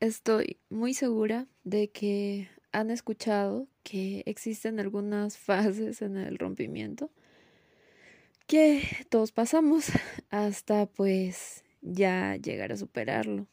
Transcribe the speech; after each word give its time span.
Estoy 0.00 0.58
muy 0.68 0.92
segura 0.92 1.46
de 1.64 1.88
que 1.88 2.50
han 2.70 2.90
escuchado 2.90 3.66
que 3.82 4.22
existen 4.26 4.78
algunas 4.78 5.38
fases 5.38 6.02
en 6.02 6.18
el 6.18 6.38
rompimiento 6.38 7.10
que 8.46 8.82
todos 9.08 9.32
pasamos 9.32 9.86
hasta 10.30 10.86
pues 10.86 11.64
ya 11.80 12.36
llegar 12.36 12.72
a 12.72 12.76
superarlo, 12.76 13.46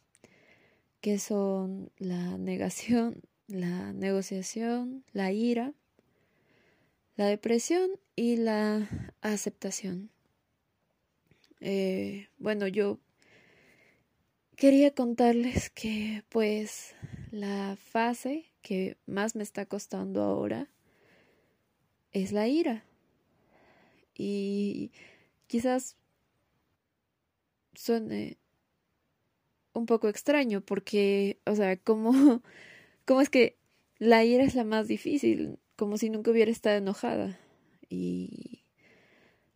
que 0.99 1.17
son 1.17 1.91
la 1.97 2.37
negación, 2.37 3.21
la 3.47 3.93
negociación, 3.93 5.05
la 5.13 5.31
ira, 5.31 5.73
la 7.15 7.27
depresión 7.27 7.89
y 8.17 8.35
la 8.35 8.89
aceptación. 9.21 10.09
Eh, 11.61 12.27
bueno, 12.37 12.67
yo 12.67 12.99
quería 14.55 14.93
contarles 14.93 15.69
que 15.69 16.23
pues 16.29 16.95
la 17.31 17.75
fase 17.77 18.45
que 18.61 18.97
más 19.05 19.35
me 19.35 19.43
está 19.43 19.65
costando 19.65 20.21
ahora 20.21 20.69
es 22.11 22.31
la 22.31 22.47
ira. 22.47 22.85
Y 24.15 24.91
quizás 25.47 25.97
suene 27.73 28.37
un 29.73 29.85
poco 29.85 30.07
extraño 30.07 30.61
porque, 30.61 31.39
o 31.45 31.55
sea, 31.55 31.75
como, 31.77 32.11
como 33.05 33.21
es 33.21 33.29
que 33.29 33.57
la 33.97 34.23
ira 34.23 34.43
es 34.43 34.55
la 34.55 34.63
más 34.63 34.87
difícil, 34.87 35.59
como 35.75 35.97
si 35.97 36.09
nunca 36.09 36.31
hubiera 36.31 36.51
estado 36.51 36.77
enojada. 36.77 37.39
Y 37.89 38.63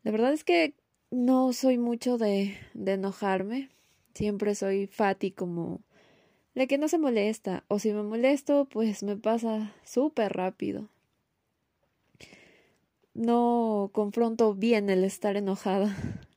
la 0.03 0.11
verdad 0.11 0.33
es 0.33 0.43
que 0.43 0.73
no 1.11 1.53
soy 1.53 1.77
mucho 1.77 2.17
de, 2.17 2.57
de 2.73 2.93
enojarme, 2.93 3.69
siempre 4.17 4.55
soy 4.55 4.87
Fati 4.87 5.31
como 5.31 5.81
la 6.55 6.65
que 6.65 6.79
no 6.79 6.87
se 6.87 6.97
molesta, 6.97 7.63
o 7.67 7.77
si 7.77 7.93
me 7.93 8.01
molesto, 8.01 8.65
pues 8.65 9.03
me 9.03 9.15
pasa 9.15 9.75
súper 9.83 10.33
rápido. 10.33 10.89
No 13.13 13.91
confronto 13.93 14.55
bien 14.55 14.89
el 14.89 15.03
estar 15.03 15.37
enojada. 15.37 15.95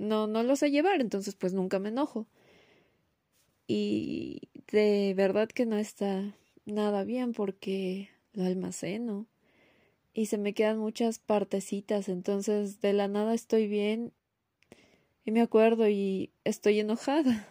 No, 0.00 0.28
no 0.28 0.44
lo 0.44 0.54
sé 0.54 0.70
llevar, 0.70 1.00
entonces 1.00 1.34
pues 1.34 1.54
nunca 1.54 1.80
me 1.80 1.88
enojo. 1.88 2.28
Y 3.66 4.42
de 4.70 5.12
verdad 5.16 5.48
que 5.48 5.66
no 5.66 5.76
está 5.76 6.36
nada 6.66 7.02
bien 7.02 7.32
porque 7.32 8.08
lo 8.32 8.44
almaceno 8.44 9.26
y 10.14 10.26
se 10.26 10.38
me 10.38 10.54
quedan 10.54 10.78
muchas 10.78 11.18
partecitas, 11.18 12.08
entonces 12.08 12.80
de 12.80 12.92
la 12.92 13.08
nada 13.08 13.34
estoy 13.34 13.66
bien 13.66 14.12
y 15.28 15.30
me 15.30 15.42
acuerdo 15.42 15.86
y 15.90 16.32
estoy 16.44 16.80
enojada. 16.80 17.46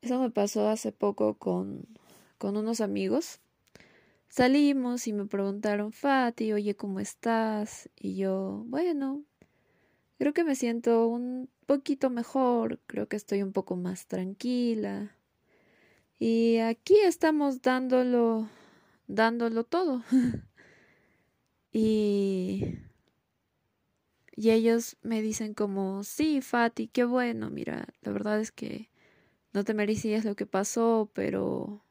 Eso 0.00 0.20
me 0.20 0.30
pasó 0.30 0.68
hace 0.68 0.92
poco 0.92 1.34
con, 1.38 1.88
con 2.38 2.56
unos 2.56 2.80
amigos. 2.80 3.40
Salimos 4.28 5.08
y 5.08 5.12
me 5.12 5.26
preguntaron, 5.26 5.90
Fati, 5.90 6.52
oye, 6.52 6.76
¿cómo 6.76 7.00
estás? 7.00 7.90
Y 7.96 8.14
yo, 8.14 8.62
bueno, 8.68 9.24
creo 10.20 10.32
que 10.32 10.44
me 10.44 10.54
siento 10.54 11.08
un 11.08 11.50
poquito 11.66 12.10
mejor, 12.10 12.78
creo 12.86 13.08
que 13.08 13.16
estoy 13.16 13.42
un 13.42 13.52
poco 13.52 13.74
más 13.74 14.06
tranquila. 14.06 15.16
Y 16.20 16.58
aquí 16.58 16.96
estamos 17.00 17.60
dándolo, 17.60 18.48
dándolo 19.08 19.64
todo. 19.64 20.04
y, 21.72 22.78
y 24.36 24.50
ellos 24.50 24.98
me 25.02 25.22
dicen 25.22 25.54
como, 25.54 26.04
sí, 26.04 26.42
Fati, 26.42 26.88
qué 26.88 27.04
bueno, 27.04 27.48
mira, 27.50 27.88
la 28.02 28.12
verdad 28.12 28.38
es 28.38 28.52
que 28.52 28.90
no 29.54 29.64
te 29.64 29.72
merecías 29.72 30.26
lo 30.26 30.36
que 30.36 30.44
pasó, 30.44 31.10
pero 31.14 31.82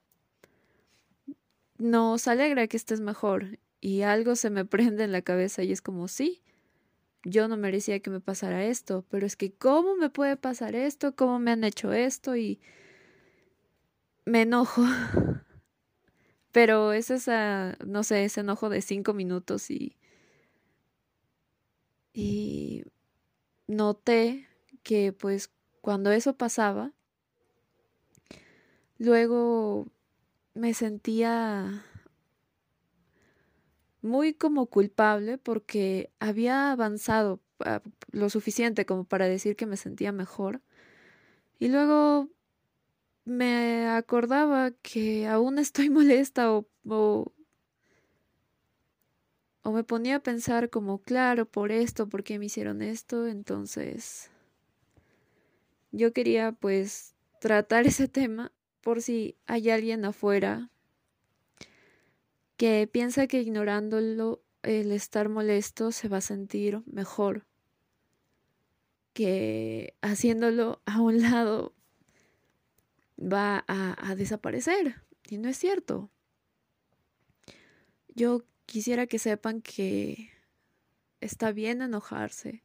nos 1.79 2.27
alegra 2.27 2.67
que 2.67 2.77
estés 2.77 3.01
mejor. 3.01 3.59
Y 3.81 4.03
algo 4.03 4.35
se 4.35 4.51
me 4.51 4.63
prende 4.65 5.03
en 5.03 5.11
la 5.11 5.23
cabeza 5.23 5.63
y 5.63 5.71
es 5.71 5.81
como, 5.81 6.07
sí, 6.07 6.43
yo 7.23 7.47
no 7.47 7.57
merecía 7.57 7.99
que 7.99 8.11
me 8.11 8.21
pasara 8.21 8.63
esto, 8.65 9.03
pero 9.09 9.25
es 9.25 9.35
que 9.35 9.51
¿cómo 9.51 9.95
me 9.95 10.11
puede 10.11 10.37
pasar 10.37 10.75
esto? 10.75 11.15
¿Cómo 11.15 11.39
me 11.39 11.51
han 11.51 11.63
hecho 11.63 11.93
esto? 11.93 12.35
Y 12.35 12.59
me 14.25 14.43
enojo. 14.43 14.83
Pero 16.51 16.93
es 16.93 17.11
esa, 17.11 17.77
no 17.85 18.03
sé, 18.03 18.23
ese 18.23 18.41
enojo 18.41 18.69
de 18.69 18.81
cinco 18.81 19.13
minutos 19.13 19.69
y... 19.69 19.97
noté 23.67 24.47
que 24.83 25.13
pues 25.13 25.51
cuando 25.81 26.11
eso 26.11 26.35
pasaba, 26.35 26.93
Luego 28.97 29.87
me 30.53 30.73
sentía 30.73 31.83
muy 34.01 34.33
como 34.33 34.67
culpable 34.67 35.37
porque 35.37 36.11
había 36.19 36.71
avanzado 36.71 37.41
ah, 37.59 37.81
lo 38.11 38.29
suficiente 38.29 38.85
como 38.85 39.03
para 39.03 39.27
decir 39.27 39.57
que 39.57 39.65
me 39.65 39.75
sentía 39.75 40.11
mejor. 40.13 40.61
Y 41.59 41.67
luego 41.67 42.29
me 43.25 43.87
acordaba 43.89 44.71
que 44.71 45.27
aún 45.27 45.59
estoy 45.59 45.89
molesta 45.91 46.53
o, 46.53 46.67
o, 46.87 47.33
o 49.65 49.71
me 49.71 49.83
ponía 49.83 50.17
a 50.17 50.19
pensar 50.19 50.69
como, 50.69 50.99
claro, 50.99 51.47
por 51.47 51.71
esto, 51.71 52.07
por 52.07 52.23
qué 52.23 52.37
me 52.37 52.45
hicieron 52.45 52.83
esto, 52.83 53.25
entonces 53.25 54.29
yo 55.91 56.13
quería 56.13 56.51
pues 56.51 57.15
tratar 57.41 57.87
ese 57.87 58.07
tema 58.07 58.51
por 58.81 59.01
si 59.01 59.35
hay 59.47 59.71
alguien 59.71 60.05
afuera 60.05 60.69
que 62.57 62.87
piensa 62.91 63.25
que 63.25 63.41
ignorándolo 63.41 64.43
el 64.61 64.91
estar 64.91 65.29
molesto 65.29 65.91
se 65.91 66.09
va 66.09 66.17
a 66.17 66.21
sentir 66.21 66.83
mejor, 66.85 67.47
que 69.13 69.95
haciéndolo 70.03 70.79
a 70.85 71.01
un 71.01 71.21
lado 71.23 71.73
va 73.17 73.65
a, 73.67 74.11
a 74.11 74.15
desaparecer. 74.15 75.01
Y 75.27 75.39
no 75.39 75.49
es 75.49 75.57
cierto. 75.57 76.11
Yo 78.13 78.45
quisiera 78.65 79.07
que 79.07 79.19
sepan 79.19 79.61
que 79.61 80.29
está 81.21 81.51
bien 81.51 81.81
enojarse. 81.81 82.63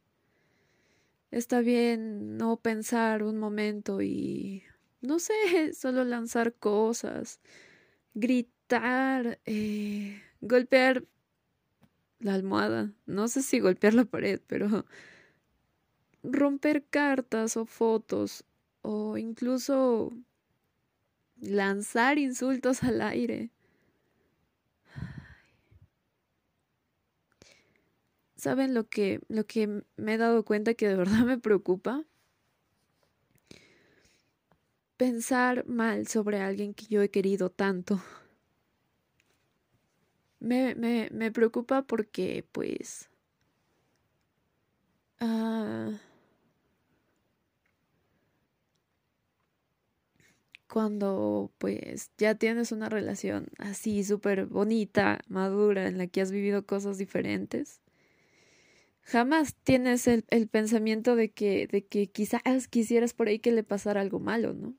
Está 1.31 1.61
bien 1.61 2.37
no 2.37 2.57
pensar 2.57 3.23
un 3.23 3.37
momento 3.37 4.01
y 4.01 4.63
no 5.01 5.19
sé, 5.19 5.33
solo 5.73 6.03
lanzar 6.03 6.53
cosas, 6.53 7.39
gritar, 8.13 9.39
eh, 9.45 10.21
golpear 10.41 11.05
la 12.19 12.35
almohada, 12.35 12.91
no 13.05 13.27
sé 13.27 13.41
si 13.41 13.59
golpear 13.59 13.93
la 13.93 14.05
pared, 14.05 14.39
pero 14.45 14.85
romper 16.23 16.85
cartas 16.85 17.57
o 17.57 17.65
fotos 17.65 18.43
o 18.81 19.17
incluso 19.17 20.13
lanzar 21.39 22.19
insultos 22.19 22.83
al 22.83 23.01
aire. 23.01 23.49
¿Saben 28.41 28.73
lo 28.73 28.89
que, 28.89 29.19
lo 29.29 29.45
que 29.45 29.83
me 29.97 30.13
he 30.15 30.17
dado 30.17 30.43
cuenta 30.43 30.73
que 30.73 30.87
de 30.87 30.95
verdad 31.03 31.25
me 31.25 31.37
preocupa? 31.37 32.05
pensar 34.97 35.65
mal 35.67 36.07
sobre 36.07 36.39
alguien 36.39 36.73
que 36.73 36.85
yo 36.85 37.01
he 37.01 37.09
querido 37.09 37.49
tanto. 37.49 37.99
Me, 40.41 40.75
me, 40.75 41.07
me 41.11 41.31
preocupa 41.31 41.83
porque, 41.83 42.45
pues, 42.51 43.09
uh, 45.21 45.91
cuando, 50.67 51.51
pues, 51.57 52.11
ya 52.17 52.35
tienes 52.35 52.71
una 52.71 52.89
relación 52.89 53.47
así 53.57 54.03
súper 54.03 54.45
bonita, 54.45 55.19
madura, 55.27 55.87
en 55.87 55.97
la 55.97 56.07
que 56.07 56.21
has 56.21 56.31
vivido 56.31 56.65
cosas 56.65 56.97
diferentes, 56.97 57.81
jamás 59.03 59.55
tienes 59.63 60.07
el, 60.07 60.25
el 60.29 60.47
pensamiento 60.47 61.15
de 61.15 61.31
que, 61.31 61.67
de 61.67 61.85
que 61.85 62.07
quizás 62.07 62.41
quisieras 62.69 63.13
por 63.13 63.27
ahí 63.27 63.39
que 63.39 63.51
le 63.51 63.63
pasara 63.63 64.01
algo 64.01 64.19
malo, 64.19 64.53
¿no? 64.53 64.75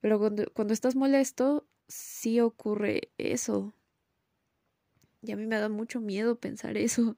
Pero 0.00 0.18
cuando, 0.18 0.50
cuando 0.52 0.74
estás 0.74 0.96
molesto, 0.96 1.66
sí 1.88 2.40
ocurre 2.40 3.10
eso. 3.18 3.74
Y 5.22 5.32
a 5.32 5.36
mí 5.36 5.46
me 5.46 5.58
da 5.58 5.68
mucho 5.68 6.00
miedo 6.00 6.38
pensar 6.38 6.76
eso. 6.76 7.16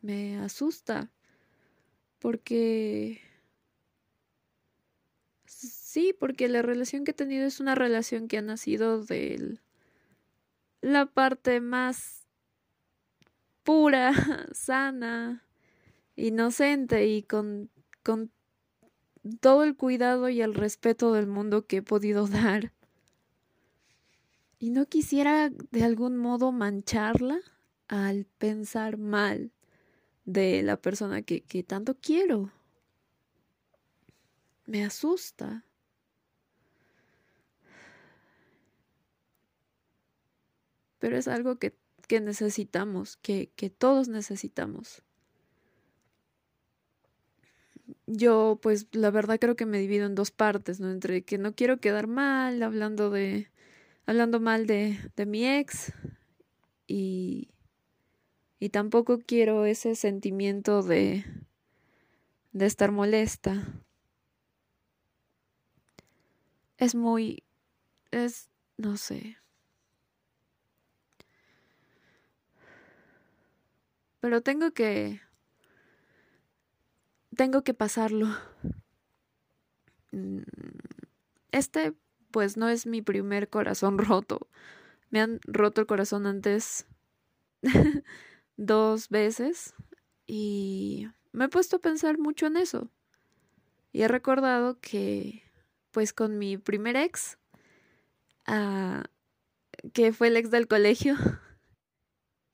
Me 0.00 0.38
asusta. 0.38 1.10
Porque... 2.18 3.20
Sí, 5.44 6.14
porque 6.18 6.48
la 6.48 6.62
relación 6.62 7.04
que 7.04 7.10
he 7.10 7.14
tenido 7.14 7.46
es 7.46 7.60
una 7.60 7.74
relación 7.74 8.26
que 8.26 8.38
ha 8.38 8.42
nacido 8.42 9.04
de 9.04 9.58
la 10.80 11.04
parte 11.04 11.60
más 11.60 12.21
pura, 13.64 14.12
sana, 14.52 15.44
inocente 16.16 17.06
y 17.06 17.22
con, 17.22 17.70
con 18.02 18.30
todo 19.40 19.64
el 19.64 19.76
cuidado 19.76 20.28
y 20.28 20.40
el 20.40 20.54
respeto 20.54 21.12
del 21.12 21.26
mundo 21.26 21.66
que 21.66 21.78
he 21.78 21.82
podido 21.82 22.26
dar. 22.28 22.72
Y 24.58 24.70
no 24.70 24.86
quisiera 24.86 25.50
de 25.50 25.84
algún 25.84 26.16
modo 26.16 26.52
mancharla 26.52 27.40
al 27.88 28.26
pensar 28.38 28.96
mal 28.96 29.50
de 30.24 30.62
la 30.62 30.76
persona 30.76 31.22
que, 31.22 31.42
que 31.42 31.64
tanto 31.64 31.96
quiero. 32.00 32.52
Me 34.66 34.84
asusta. 34.84 35.64
Pero 41.00 41.16
es 41.16 41.26
algo 41.26 41.56
que, 41.58 41.74
que 42.12 42.20
necesitamos, 42.20 43.16
que, 43.16 43.50
que 43.56 43.70
todos 43.70 44.08
necesitamos. 44.08 45.02
Yo, 48.06 48.58
pues, 48.60 48.86
la 48.92 49.10
verdad 49.10 49.38
creo 49.40 49.56
que 49.56 49.64
me 49.64 49.78
divido 49.78 50.04
en 50.04 50.14
dos 50.14 50.30
partes, 50.30 50.78
¿no? 50.78 50.90
Entre 50.90 51.24
que 51.24 51.38
no 51.38 51.54
quiero 51.54 51.80
quedar 51.80 52.08
mal 52.08 52.62
hablando 52.62 53.08
de. 53.08 53.50
hablando 54.04 54.40
mal 54.40 54.66
de, 54.66 54.98
de 55.16 55.24
mi 55.24 55.46
ex. 55.46 55.94
Y. 56.86 57.48
Y 58.60 58.68
tampoco 58.68 59.18
quiero 59.18 59.64
ese 59.64 59.94
sentimiento 59.94 60.82
de. 60.82 61.24
de 62.52 62.66
estar 62.66 62.92
molesta. 62.92 63.82
Es 66.76 66.94
muy. 66.94 67.42
es. 68.10 68.50
no 68.76 68.98
sé. 68.98 69.38
Pero 74.22 74.40
tengo 74.40 74.70
que 74.70 75.20
tengo 77.36 77.64
que 77.64 77.74
pasarlo. 77.74 78.28
Mm, 80.12 80.42
este, 81.50 81.94
pues, 82.30 82.56
no 82.56 82.68
es 82.68 82.86
mi 82.86 83.02
primer 83.02 83.48
corazón 83.48 83.98
roto. 83.98 84.46
Me 85.10 85.20
han 85.20 85.40
roto 85.44 85.80
el 85.80 85.88
corazón 85.88 86.26
antes 86.26 86.86
dos 88.56 89.08
veces 89.08 89.74
y 90.24 91.08
me 91.32 91.46
he 91.46 91.48
puesto 91.48 91.76
a 91.76 91.80
pensar 91.80 92.18
mucho 92.18 92.46
en 92.46 92.58
eso. 92.58 92.92
Y 93.90 94.02
he 94.02 94.08
recordado 94.08 94.78
que, 94.80 95.42
pues, 95.90 96.12
con 96.12 96.38
mi 96.38 96.58
primer 96.58 96.94
ex, 96.94 97.38
uh, 98.46 99.02
que 99.92 100.12
fue 100.12 100.28
el 100.28 100.36
ex 100.36 100.52
del 100.52 100.68
colegio, 100.68 101.16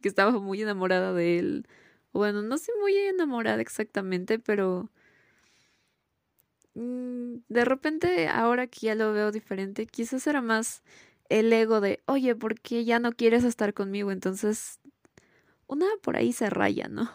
que 0.00 0.08
estaba 0.08 0.32
muy 0.32 0.62
enamorada 0.62 1.12
de 1.12 1.38
él 1.38 1.66
bueno, 2.12 2.42
no 2.42 2.56
estoy 2.56 2.74
muy 2.80 2.96
enamorada 2.96 3.60
exactamente, 3.60 4.38
pero 4.38 4.90
mm, 6.74 7.36
de 7.48 7.64
repente 7.64 8.28
ahora 8.28 8.66
que 8.66 8.86
ya 8.86 8.94
lo 8.94 9.12
veo 9.12 9.30
diferente, 9.32 9.86
quizás 9.86 10.26
era 10.26 10.42
más 10.42 10.82
el 11.28 11.52
ego 11.52 11.80
de, 11.80 12.02
oye, 12.06 12.34
¿por 12.34 12.60
qué 12.60 12.84
ya 12.84 12.98
no 12.98 13.12
quieres 13.12 13.44
estar 13.44 13.74
conmigo? 13.74 14.10
Entonces, 14.12 14.80
una 15.68 15.86
por 16.02 16.16
ahí 16.16 16.32
se 16.32 16.50
raya, 16.50 16.88
¿no? 16.88 17.10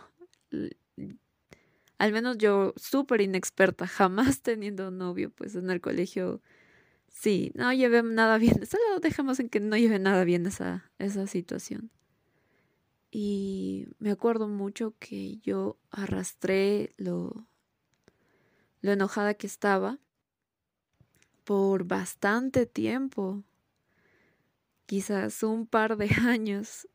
Al 1.98 2.12
menos 2.12 2.38
yo, 2.38 2.74
súper 2.78 3.22
inexperta, 3.22 3.88
jamás 3.88 4.42
teniendo 4.42 4.92
novio, 4.92 5.32
pues 5.32 5.56
en 5.56 5.70
el 5.70 5.82
colegio, 5.82 6.42
sí, 7.10 7.52
no 7.56 7.74
llevé 7.74 8.04
nada 8.04 8.38
bien, 8.38 8.66
solo 8.68 9.00
dejamos 9.02 9.40
en 9.40 9.50
que 9.50 9.60
no 9.60 9.78
lleve 9.78 10.00
nada 10.00 10.24
bien 10.26 10.46
esa, 10.46 10.92
esa 11.00 11.28
situación. 11.28 11.92
Y 13.16 13.86
me 14.00 14.10
acuerdo 14.10 14.48
mucho 14.48 14.96
que 14.98 15.38
yo 15.38 15.78
arrastré 15.92 16.96
lo, 16.98 17.48
lo 18.82 18.92
enojada 18.92 19.36
que 19.36 19.46
estaba 19.46 20.00
por 21.44 21.84
bastante 21.84 22.66
tiempo, 22.66 23.44
quizás 24.88 25.44
un 25.44 25.68
par 25.68 25.96
de 25.96 26.10
años, 26.28 26.88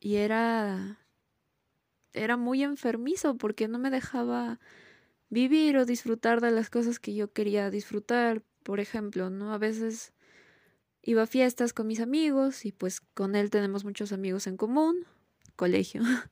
y 0.00 0.16
era 0.16 1.00
era 2.14 2.38
muy 2.38 2.62
enfermizo 2.62 3.36
porque 3.36 3.68
no 3.68 3.78
me 3.78 3.90
dejaba 3.90 4.58
vivir 5.28 5.76
o 5.76 5.84
disfrutar 5.84 6.40
de 6.40 6.50
las 6.50 6.70
cosas 6.70 6.98
que 6.98 7.14
yo 7.14 7.30
quería 7.34 7.68
disfrutar, 7.68 8.42
por 8.62 8.80
ejemplo, 8.80 9.28
¿no? 9.28 9.52
A 9.52 9.58
veces 9.58 10.14
iba 11.02 11.24
a 11.24 11.26
fiestas 11.26 11.74
con 11.74 11.88
mis 11.88 12.00
amigos 12.00 12.64
y 12.64 12.72
pues 12.72 13.02
con 13.02 13.34
él 13.36 13.50
tenemos 13.50 13.84
muchos 13.84 14.12
amigos 14.12 14.46
en 14.46 14.56
común 14.56 15.04
colegio. 15.56 16.02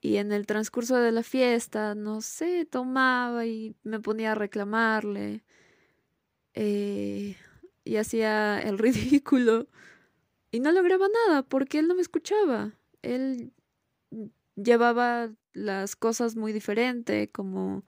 Y 0.00 0.18
en 0.18 0.32
el 0.32 0.44
transcurso 0.44 0.96
de 0.98 1.12
la 1.12 1.22
fiesta, 1.22 1.94
no 1.94 2.20
sé, 2.20 2.66
tomaba 2.66 3.46
y 3.46 3.74
me 3.84 4.00
ponía 4.00 4.32
a 4.32 4.34
reclamarle. 4.34 5.42
Eh, 6.52 7.36
y 7.84 7.96
hacía 7.96 8.60
el 8.60 8.76
ridículo. 8.78 9.66
Y 10.50 10.60
no 10.60 10.72
lograba 10.72 11.06
nada 11.08 11.42
porque 11.42 11.78
él 11.78 11.88
no 11.88 11.94
me 11.94 12.02
escuchaba. 12.02 12.74
Él 13.00 13.50
llevaba 14.56 15.32
las 15.54 15.96
cosas 15.96 16.36
muy 16.36 16.52
diferente, 16.52 17.30
como 17.30 17.82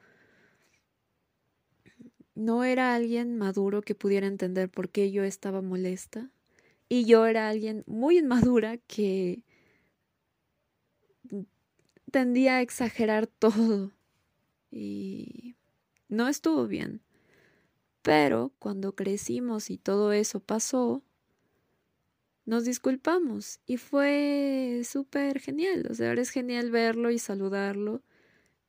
no 2.34 2.64
era 2.64 2.94
alguien 2.94 3.36
maduro 3.36 3.82
que 3.82 3.94
pudiera 3.94 4.26
entender 4.26 4.70
por 4.70 4.88
qué 4.88 5.10
yo 5.10 5.22
estaba 5.22 5.62
molesta. 5.62 6.30
Y 6.88 7.04
yo 7.04 7.26
era 7.26 7.48
alguien 7.48 7.82
muy 7.86 8.18
inmadura 8.18 8.78
que 8.78 9.42
tendía 12.10 12.56
a 12.56 12.60
exagerar 12.62 13.26
todo 13.26 13.92
y 14.70 15.56
no 16.08 16.28
estuvo 16.28 16.66
bien. 16.66 17.00
Pero 18.02 18.52
cuando 18.58 18.94
crecimos 18.94 19.70
y 19.70 19.78
todo 19.78 20.12
eso 20.12 20.40
pasó, 20.40 21.02
nos 22.44 22.64
disculpamos 22.64 23.58
y 23.66 23.76
fue 23.78 24.82
súper 24.84 25.40
genial. 25.40 25.88
O 25.90 25.94
sea, 25.94 26.10
ahora 26.10 26.22
es 26.22 26.30
genial 26.30 26.70
verlo 26.70 27.10
y 27.10 27.18
saludarlo. 27.18 28.02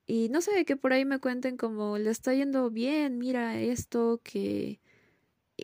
Y 0.07 0.29
no 0.29 0.41
sé, 0.41 0.65
que 0.65 0.77
por 0.77 0.93
ahí 0.93 1.05
me 1.05 1.19
cuenten 1.19 1.57
como 1.57 1.97
le 1.97 2.09
está 2.09 2.33
yendo 2.33 2.71
bien, 2.71 3.17
mira 3.19 3.59
esto, 3.59 4.21
que 4.23 4.79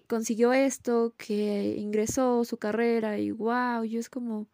consiguió 0.07 0.53
esto, 0.53 1.13
que 1.17 1.75
ingresó 1.77 2.43
su 2.45 2.57
carrera 2.57 3.19
y 3.19 3.31
wow, 3.31 3.83
yo 3.85 3.99
es 3.99 4.09
como, 4.09 4.47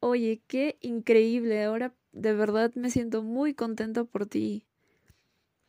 oye, 0.00 0.42
qué 0.46 0.78
increíble, 0.80 1.64
ahora 1.64 1.94
de 2.14 2.32
verdad 2.32 2.72
me 2.74 2.90
siento 2.90 3.22
muy 3.22 3.54
contento 3.54 4.06
por 4.06 4.26
ti. 4.26 4.64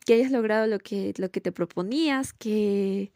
Que 0.06 0.14
hayas 0.14 0.32
logrado 0.32 0.68
lo 0.68 0.80
que, 0.80 1.14
lo 1.18 1.32
que 1.32 1.42
te 1.42 1.52
proponías, 1.52 2.32
que, 2.32 3.12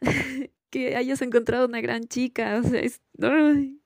que 0.70 0.96
hayas 0.96 1.20
encontrado 1.20 1.66
una 1.66 1.82
gran 1.82 2.04
chica. 2.04 2.58
O 2.58 2.62
sea, 2.62 2.82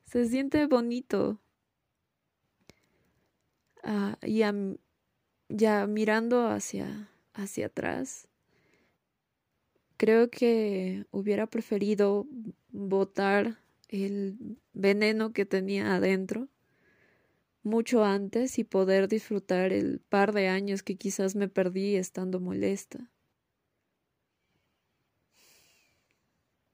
se 0.05 0.29
siente 0.29 0.67
bonito. 0.67 1.41
Ah, 3.83 4.17
y 4.23 4.43
ya 5.49 5.87
mirando 5.89 6.47
hacia, 6.47 7.09
hacia 7.35 7.67
atrás, 7.67 8.29
creo 9.97 10.31
que 10.31 11.07
hubiera 11.11 11.49
preferido 11.49 12.29
botar 12.71 13.59
el 13.89 14.59
veneno 14.73 15.33
que 15.33 15.45
tenía 15.45 15.97
adentro 15.97 16.49
mucho 17.63 18.05
antes 18.05 18.59
y 18.59 18.65
poder 18.65 19.09
disfrutar 19.09 19.73
el 19.73 20.01
par 20.01 20.33
de 20.33 20.49
años 20.49 20.83
que 20.83 20.97
quizás 20.97 21.37
me 21.37 21.49
perdí 21.49 21.97
estando 21.97 22.41
molesta. 22.41 23.11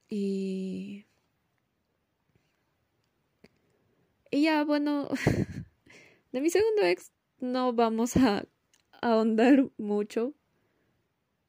Y... 0.09 1.05
Y 4.31 4.43
ya, 4.43 4.65
bueno, 4.65 5.09
de 6.33 6.41
mi 6.41 6.51
segundo 6.51 6.83
ex 6.83 7.13
no 7.41 7.73
vamos 7.73 8.17
a 8.17 8.45
ahondar 9.01 9.71
mucho, 9.79 10.35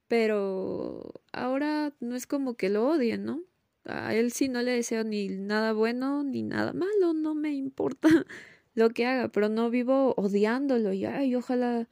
pero 0.08 1.13
ahora 1.32 1.94
no 2.00 2.15
es 2.15 2.27
como 2.27 2.56
que 2.56 2.70
lo 2.70 2.88
odien, 2.89 3.25
¿no? 3.25 3.41
A 3.86 4.13
él 4.13 4.32
sí 4.32 4.50
no 4.50 4.62
le 4.62 4.72
deseo 4.72 5.03
ni 5.03 5.29
nada 5.29 5.74
bueno 5.74 6.24
ni 6.24 6.44
nada 6.44 6.74
malo, 6.74 7.13
no 7.13 7.36
me 7.36 7.53
importa 7.53 8.10
lo 8.78 8.92
que 8.92 9.08
haga, 9.08 9.30
pero 9.30 9.50
no 9.50 9.72
vivo 9.72 10.14
odiándolo 10.18 10.94
y 10.94 11.04
ay, 11.06 11.34
ojalá 11.36 11.90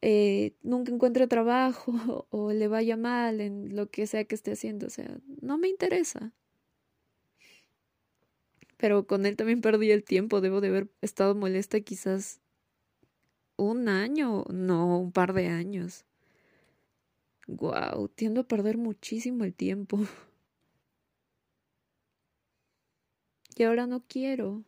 eh, 0.00 0.54
nunca 0.62 0.92
encuentre 0.92 1.26
trabajo 1.26 1.92
o 2.30 2.52
le 2.52 2.68
vaya 2.68 2.96
mal 2.96 3.40
en 3.40 3.74
lo 3.74 3.90
que 3.90 4.06
sea 4.06 4.24
que 4.24 4.36
esté 4.36 4.52
haciendo, 4.52 4.86
o 4.86 4.90
sea, 4.90 5.18
no 5.42 5.58
me 5.58 5.68
interesa. 5.68 6.32
Pero 8.76 9.06
con 9.08 9.26
él 9.26 9.36
también 9.36 9.60
perdí 9.60 9.90
el 9.90 10.04
tiempo, 10.04 10.40
debo 10.40 10.60
de 10.60 10.68
haber 10.68 10.88
estado 11.02 11.34
molesta 11.34 11.80
quizás 11.80 12.40
un 13.56 13.88
año, 13.88 14.44
no, 14.52 15.00
un 15.00 15.10
par 15.10 15.32
de 15.32 15.48
años. 15.48 16.04
Wow, 17.48 18.08
tiendo 18.14 18.42
a 18.42 18.48
perder 18.48 18.78
muchísimo 18.78 19.44
el 19.44 19.54
tiempo. 19.54 19.98
Y 23.56 23.62
ahora 23.62 23.86
no 23.86 24.02
quiero. 24.08 24.64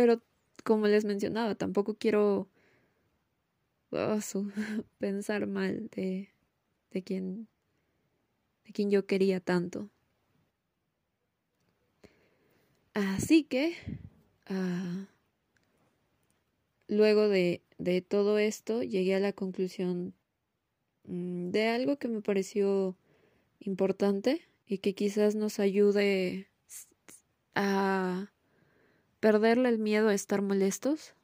Pero 0.00 0.22
como 0.64 0.86
les 0.86 1.04
mencionaba, 1.04 1.54
tampoco 1.56 1.98
quiero 1.98 2.48
su, 4.22 4.50
pensar 4.98 5.46
mal 5.46 5.90
de, 5.94 6.30
de 6.90 7.02
quien 7.02 7.48
de 8.64 8.72
quien 8.72 8.90
yo 8.90 9.04
quería 9.04 9.40
tanto. 9.40 9.90
Así 12.94 13.44
que, 13.44 13.74
uh, 14.48 15.04
luego 16.88 17.28
de, 17.28 17.60
de, 17.76 18.00
todo 18.00 18.38
esto, 18.38 18.82
llegué 18.82 19.16
a 19.16 19.20
la 19.20 19.34
conclusión 19.34 20.14
mm, 21.04 21.50
de 21.50 21.68
algo 21.68 21.98
que 21.98 22.08
me 22.08 22.22
pareció 22.22 22.96
importante 23.58 24.48
y 24.64 24.78
que 24.78 24.94
quizás 24.94 25.34
nos 25.34 25.58
ayude 25.58 26.48
a 27.54 28.32
perderle 29.20 29.68
el 29.68 29.78
miedo 29.78 30.08
a 30.08 30.14
estar 30.14 30.42
molestos. 30.42 31.14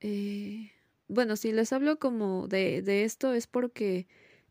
Eh, 0.00 0.70
bueno, 1.08 1.36
si 1.36 1.52
les 1.52 1.72
hablo 1.72 1.98
como 1.98 2.48
de, 2.48 2.82
de 2.82 3.04
esto 3.04 3.34
es 3.34 3.46
porque 3.46 4.06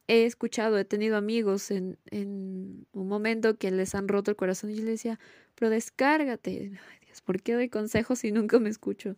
he 0.07 0.25
escuchado, 0.25 0.77
he 0.77 0.85
tenido 0.85 1.17
amigos 1.17 1.71
en, 1.71 1.97
en, 2.11 2.87
un 2.93 3.07
momento 3.07 3.57
que 3.57 3.71
les 3.71 3.95
han 3.95 4.07
roto 4.07 4.31
el 4.31 4.37
corazón 4.37 4.71
y 4.71 4.75
yo 4.75 4.83
les 4.83 4.91
decía, 4.91 5.19
pero 5.55 5.69
descárgate. 5.69 6.71
Ay, 6.91 7.05
Dios, 7.05 7.21
¿por 7.21 7.41
qué 7.41 7.53
doy 7.53 7.69
consejos 7.69 8.19
si 8.19 8.31
nunca 8.31 8.59
me 8.59 8.69
escucho? 8.69 9.17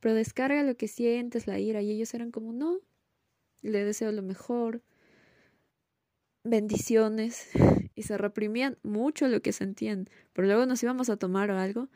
Pero 0.00 0.14
descarga 0.14 0.62
lo 0.62 0.76
que 0.76 0.88
sientes, 0.88 1.46
la 1.46 1.58
ira. 1.58 1.82
Y 1.82 1.90
ellos 1.90 2.14
eran 2.14 2.30
como, 2.30 2.52
no, 2.52 2.80
le 3.62 3.84
deseo 3.84 4.12
lo 4.12 4.22
mejor, 4.22 4.82
bendiciones. 6.44 7.50
Y 7.98 8.04
se 8.04 8.16
reprimían 8.16 8.78
mucho 8.84 9.26
lo 9.26 9.42
que 9.42 9.52
sentían. 9.52 10.08
Pero 10.32 10.46
luego 10.46 10.66
nos 10.66 10.80
íbamos 10.84 11.10
a 11.10 11.16
tomar 11.16 11.50
o 11.50 11.58
algo. 11.58 11.88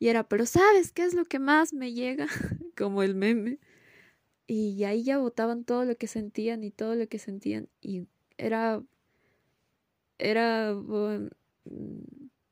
Y 0.00 0.08
era, 0.08 0.28
pero 0.28 0.46
¿sabes 0.46 0.92
qué 0.92 1.04
es 1.04 1.14
lo 1.14 1.24
que 1.24 1.38
más 1.38 1.72
me 1.72 1.92
llega? 1.92 2.26
como 2.76 3.02
el 3.02 3.14
meme 3.14 3.58
y 4.46 4.82
ahí 4.84 5.04
ya 5.04 5.18
botaban 5.18 5.64
todo 5.64 5.84
lo 5.84 5.96
que 5.96 6.08
sentían 6.08 6.64
y 6.64 6.70
todo 6.72 6.96
lo 6.96 7.06
que 7.08 7.18
sentían 7.18 7.68
y 7.80 8.08
era 8.38 8.82
era 10.18 10.74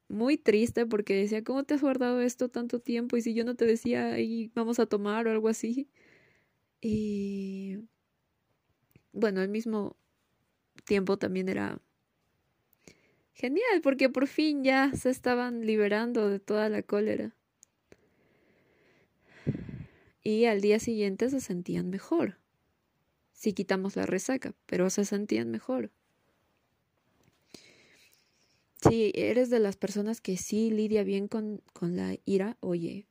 muy 0.08 0.36
triste 0.38 0.86
porque 0.86 1.14
decía, 1.14 1.42
¿cómo 1.44 1.64
te 1.64 1.74
has 1.74 1.82
guardado 1.82 2.20
esto 2.20 2.48
tanto 2.48 2.80
tiempo? 2.80 3.16
Y 3.16 3.22
si 3.22 3.34
yo 3.34 3.44
no 3.44 3.56
te 3.56 3.66
decía, 3.66 4.12
ahí 4.12 4.50
vamos 4.54 4.78
a 4.78 4.86
tomar 4.86 5.26
o 5.26 5.30
algo 5.30 5.48
así. 5.48 5.88
Y 6.80 7.78
bueno, 9.12 9.40
al 9.40 9.48
mismo 9.48 9.96
tiempo 10.84 11.18
también 11.18 11.48
era 11.48 11.80
genial 13.34 13.80
porque 13.82 14.08
por 14.08 14.26
fin 14.26 14.64
ya 14.64 14.92
se 14.94 15.10
estaban 15.10 15.66
liberando 15.66 16.28
de 16.28 16.40
toda 16.40 16.68
la 16.68 16.82
cólera 16.82 17.37
y 20.28 20.44
al 20.44 20.60
día 20.60 20.78
siguiente 20.78 21.30
se 21.30 21.40
sentían 21.40 21.88
mejor. 21.88 22.36
Si 23.32 23.54
quitamos 23.54 23.96
la 23.96 24.04
resaca, 24.04 24.54
pero 24.66 24.90
se 24.90 25.06
sentían 25.06 25.50
mejor. 25.50 25.90
Si 28.82 29.10
eres 29.14 29.48
de 29.48 29.58
las 29.58 29.78
personas 29.78 30.20
que 30.20 30.36
sí 30.36 30.70
lidia 30.70 31.02
bien 31.02 31.28
con, 31.28 31.62
con 31.72 31.96
la 31.96 32.14
ira, 32.26 32.58
oye, 32.60 33.06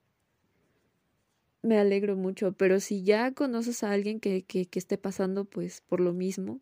me 1.64 1.80
alegro 1.80 2.16
mucho, 2.16 2.52
pero 2.52 2.80
si 2.80 3.02
ya 3.02 3.32
conoces 3.32 3.84
a 3.84 3.92
alguien 3.94 4.20
que, 4.20 4.44
que, 4.44 4.68
esté 4.74 5.00
pasando 5.00 5.46
pues 5.46 5.82
por 5.82 6.00
lo 6.00 6.14
mismo, 6.14 6.62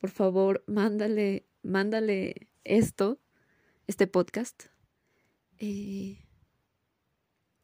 por 0.00 0.08
favor, 0.08 0.64
mándale, 0.66 1.44
mándale 1.62 2.48
esto, 2.64 3.18
este 3.86 4.06
podcast. 4.06 4.64
Eh, 5.58 6.25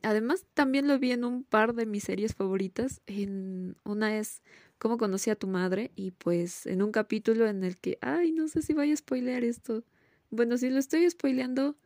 Además, 0.03 0.47
también 0.55 0.89
lo 0.89 0.99
vi 0.99 1.13
en 1.13 1.25
un 1.25 1.45
par 1.45 1.75
de 1.75 1.87
mis 1.87 2.05
series 2.05 2.35
favoritas. 2.35 3.01
En 3.07 3.77
una 3.85 4.19
es 4.19 4.43
Cómo 4.79 4.99
conocí 4.99 5.31
a 5.31 5.37
tu 5.37 5.47
madre 5.47 5.93
y 5.95 6.11
pues 6.11 6.67
en 6.67 6.83
un 6.83 6.91
capítulo 6.91 7.47
en 7.47 7.63
el 7.63 7.79
que, 7.79 7.99
ay, 8.01 8.33
no 8.33 8.49
sé 8.49 8.63
si 8.63 8.73
vaya 8.75 8.95
a 8.95 8.97
spoilear 8.97 9.45
esto. 9.45 9.85
Bueno, 10.31 10.59
si 10.59 10.71
lo 10.71 10.79
estoy 10.81 11.09
spoileando, 11.09 11.77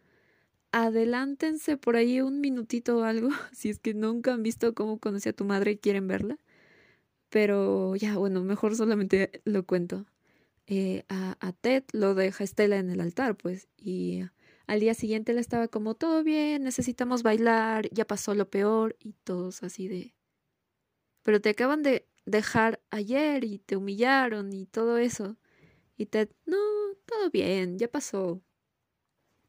adelántense 0.72 1.76
por 1.76 1.96
ahí 1.96 2.20
un 2.22 2.40
minutito 2.40 2.98
o 2.98 3.02
algo, 3.04 3.30
si 3.52 3.70
es 3.70 3.78
que 3.78 3.94
nunca 3.94 4.32
han 4.34 4.42
visto 4.42 4.74
Cómo 4.74 4.98
conocí 4.98 5.28
a 5.28 5.34
tu 5.34 5.44
madre 5.44 5.72
y 5.72 5.78
quieren 5.78 6.08
verla. 6.08 6.38
Pero 7.30 7.96
ya, 7.96 8.16
bueno, 8.18 8.42
mejor 8.44 8.76
solamente 8.76 9.42
lo 9.44 9.66
cuento. 9.66 10.06
Eh, 10.66 11.04
a, 11.08 11.36
a 11.40 11.52
Ted 11.52 11.84
lo 11.92 12.14
deja 12.14 12.44
Estela 12.44 12.78
en 12.78 12.90
el 12.90 13.00
altar, 13.00 13.36
pues, 13.36 13.68
y 13.76 14.24
al 14.66 14.80
día 14.80 14.94
siguiente 14.94 15.32
él 15.32 15.38
estaba 15.38 15.68
como, 15.68 15.94
todo 15.94 16.24
bien, 16.24 16.64
necesitamos 16.64 17.22
bailar, 17.22 17.88
ya 17.90 18.06
pasó 18.06 18.34
lo 18.34 18.50
peor 18.50 18.96
y 18.98 19.12
todos 19.24 19.62
así 19.62 19.88
de... 19.88 20.14
Pero 21.22 21.40
te 21.40 21.50
acaban 21.50 21.82
de 21.82 22.06
dejar 22.24 22.80
ayer 22.90 23.44
y 23.44 23.58
te 23.58 23.76
humillaron 23.76 24.52
y 24.52 24.66
todo 24.66 24.98
eso. 24.98 25.36
Y 25.96 26.06
Ted, 26.06 26.30
no, 26.44 26.58
todo 27.04 27.30
bien, 27.30 27.78
ya 27.78 27.88
pasó. 27.88 28.42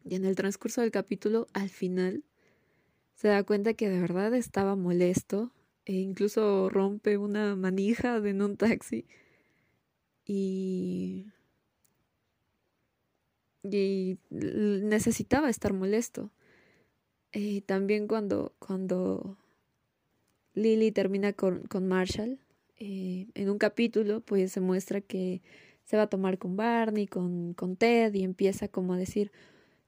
Y 0.04 0.16
en 0.16 0.26
el 0.26 0.36
transcurso 0.36 0.82
del 0.82 0.92
capítulo, 0.92 1.48
al 1.54 1.70
final, 1.70 2.24
se 3.16 3.28
da 3.28 3.44
cuenta 3.44 3.74
que 3.74 3.90
de 3.90 4.00
verdad 4.00 4.34
estaba 4.36 4.76
molesto 4.76 5.52
e 5.86 5.94
incluso 5.94 6.70
rompe 6.70 7.18
una 7.18 7.56
manija 7.56 8.18
en 8.18 8.42
un 8.42 8.58
taxi. 8.58 9.08
Y 10.26 11.28
y 13.64 14.18
necesitaba 14.30 15.50
estar 15.50 15.74
molesto. 15.74 16.32
Y 17.34 17.62
también 17.62 18.08
cuando, 18.08 18.54
cuando 18.60 19.38
Lily 20.54 20.92
termina 20.92 21.34
con, 21.34 21.62
con 21.68 21.88
Marshall, 21.88 22.40
eh, 22.80 23.28
en 23.34 23.50
un 23.50 23.58
capítulo, 23.58 24.22
pues 24.22 24.52
se 24.52 24.62
muestra 24.62 25.02
que 25.02 25.42
se 25.84 25.98
va 25.98 26.04
a 26.04 26.10
tomar 26.10 26.38
con 26.38 26.56
Barney, 26.56 27.08
con, 27.08 27.54
con 27.54 27.76
Ted, 27.76 28.14
y 28.14 28.24
empieza 28.24 28.68
como 28.68 28.94
a 28.94 28.98
decir, 28.98 29.32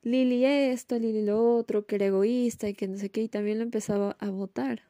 Lily 0.01 0.45
esto, 0.45 0.97
Lily 0.97 1.23
lo 1.23 1.55
otro, 1.55 1.85
que 1.85 1.95
era 1.95 2.07
egoísta 2.07 2.69
y 2.69 2.73
que 2.73 2.87
no 2.87 2.97
sé 2.97 3.09
qué, 3.09 3.23
y 3.23 3.27
también 3.29 3.57
lo 3.57 3.63
empezaba 3.63 4.15
a 4.19 4.29
votar. 4.29 4.83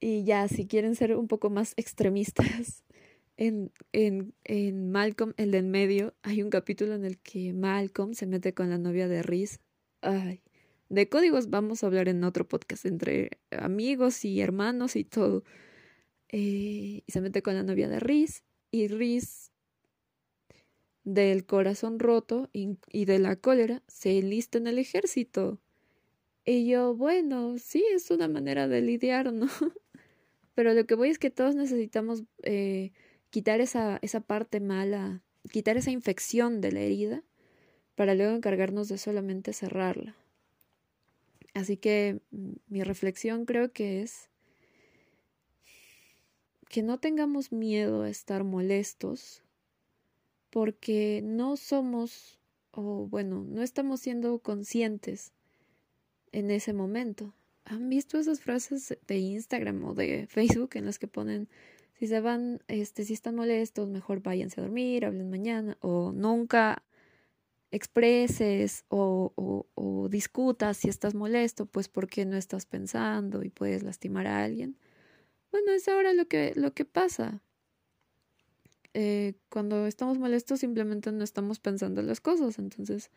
Y 0.00 0.24
ya, 0.24 0.46
si 0.48 0.66
quieren 0.66 0.94
ser 0.94 1.16
un 1.16 1.28
poco 1.28 1.50
más 1.50 1.74
extremistas, 1.76 2.84
en, 3.38 3.72
en, 3.92 4.34
en 4.44 4.90
Malcolm, 4.90 5.32
el 5.36 5.54
en 5.54 5.70
medio, 5.70 6.12
hay 6.22 6.42
un 6.42 6.50
capítulo 6.50 6.94
en 6.94 7.04
el 7.04 7.18
que 7.18 7.52
Malcolm 7.52 8.12
se 8.14 8.26
mete 8.26 8.52
con 8.52 8.68
la 8.68 8.78
novia 8.78 9.06
de 9.06 9.22
Reese. 9.22 9.60
Ay, 10.02 10.42
de 10.88 11.08
códigos 11.08 11.48
vamos 11.48 11.82
a 11.82 11.86
hablar 11.86 12.08
en 12.08 12.24
otro 12.24 12.46
podcast 12.48 12.84
entre 12.84 13.30
amigos 13.50 14.24
y 14.24 14.40
hermanos 14.40 14.96
y 14.96 15.04
todo. 15.04 15.44
Eh, 16.30 17.02
y 17.06 17.12
se 17.12 17.20
mete 17.20 17.40
con 17.42 17.54
la 17.54 17.62
novia 17.62 17.88
de 17.88 18.00
Reese 18.00 18.42
y 18.72 18.88
Reese 18.88 19.50
del 21.04 21.46
corazón 21.46 22.00
roto 22.00 22.50
y, 22.52 22.76
y, 22.90 23.04
de 23.06 23.18
la 23.18 23.36
cólera 23.36 23.82
se 23.86 24.18
enlista 24.18 24.58
en 24.58 24.66
el 24.66 24.78
ejército. 24.78 25.60
Y 26.44 26.66
yo, 26.66 26.94
bueno, 26.96 27.56
sí, 27.58 27.84
es 27.94 28.10
una 28.10 28.26
manera 28.26 28.66
de 28.66 28.82
lidiar, 28.82 29.32
¿no? 29.32 29.46
Pero 30.54 30.74
lo 30.74 30.86
que 30.86 30.96
voy 30.96 31.10
es 31.10 31.18
que 31.18 31.30
todos 31.30 31.54
necesitamos 31.54 32.24
eh, 32.42 32.92
quitar 33.30 33.60
esa, 33.60 33.98
esa 34.02 34.20
parte 34.20 34.60
mala, 34.60 35.22
quitar 35.50 35.76
esa 35.76 35.90
infección 35.90 36.60
de 36.60 36.72
la 36.72 36.80
herida 36.80 37.22
para 37.94 38.14
luego 38.14 38.36
encargarnos 38.36 38.88
de 38.88 38.98
solamente 38.98 39.52
cerrarla. 39.52 40.16
Así 41.54 41.76
que 41.76 42.20
mm, 42.30 42.52
mi 42.68 42.82
reflexión 42.82 43.44
creo 43.44 43.72
que 43.72 44.02
es 44.02 44.30
que 46.68 46.82
no 46.82 46.98
tengamos 46.98 47.50
miedo 47.50 48.02
a 48.02 48.10
estar 48.10 48.44
molestos 48.44 49.42
porque 50.50 51.20
no 51.24 51.56
somos 51.56 52.38
o 52.70 53.06
bueno, 53.08 53.44
no 53.44 53.62
estamos 53.62 54.00
siendo 54.00 54.38
conscientes 54.38 55.32
en 56.32 56.50
ese 56.50 56.72
momento. 56.72 57.34
¿Han 57.64 57.88
visto 57.88 58.18
esas 58.18 58.40
frases 58.40 58.96
de 59.06 59.18
Instagram 59.18 59.84
o 59.84 59.94
de 59.94 60.26
Facebook 60.28 60.70
en 60.74 60.86
las 60.86 60.98
que 60.98 61.08
ponen 61.08 61.48
si 61.98 62.06
se 62.06 62.20
van, 62.20 62.62
este, 62.68 63.04
si 63.04 63.12
están 63.12 63.34
molestos, 63.34 63.88
mejor 63.88 64.22
váyanse 64.22 64.60
a 64.60 64.64
dormir, 64.64 65.04
hablen 65.04 65.30
mañana, 65.30 65.76
o 65.80 66.12
nunca 66.12 66.84
expreses 67.70 68.84
o, 68.88 69.32
o, 69.74 70.08
discutas 70.08 70.78
si 70.78 70.88
estás 70.88 71.14
molesto, 71.14 71.66
pues 71.66 71.88
porque 71.88 72.24
no 72.24 72.36
estás 72.36 72.66
pensando 72.66 73.42
y 73.42 73.50
puedes 73.50 73.82
lastimar 73.82 74.26
a 74.26 74.44
alguien. 74.44 74.78
Bueno, 75.50 75.72
es 75.72 75.88
ahora 75.88 76.12
lo 76.14 76.26
que, 76.28 76.52
lo 76.56 76.72
que 76.72 76.84
pasa. 76.84 77.42
Eh, 78.94 79.34
cuando 79.50 79.86
estamos 79.86 80.18
molestos 80.18 80.60
simplemente 80.60 81.12
no 81.12 81.22
estamos 81.24 81.60
pensando 81.60 82.00
en 82.00 82.06
las 82.06 82.20
cosas, 82.20 82.58
entonces 82.58 83.10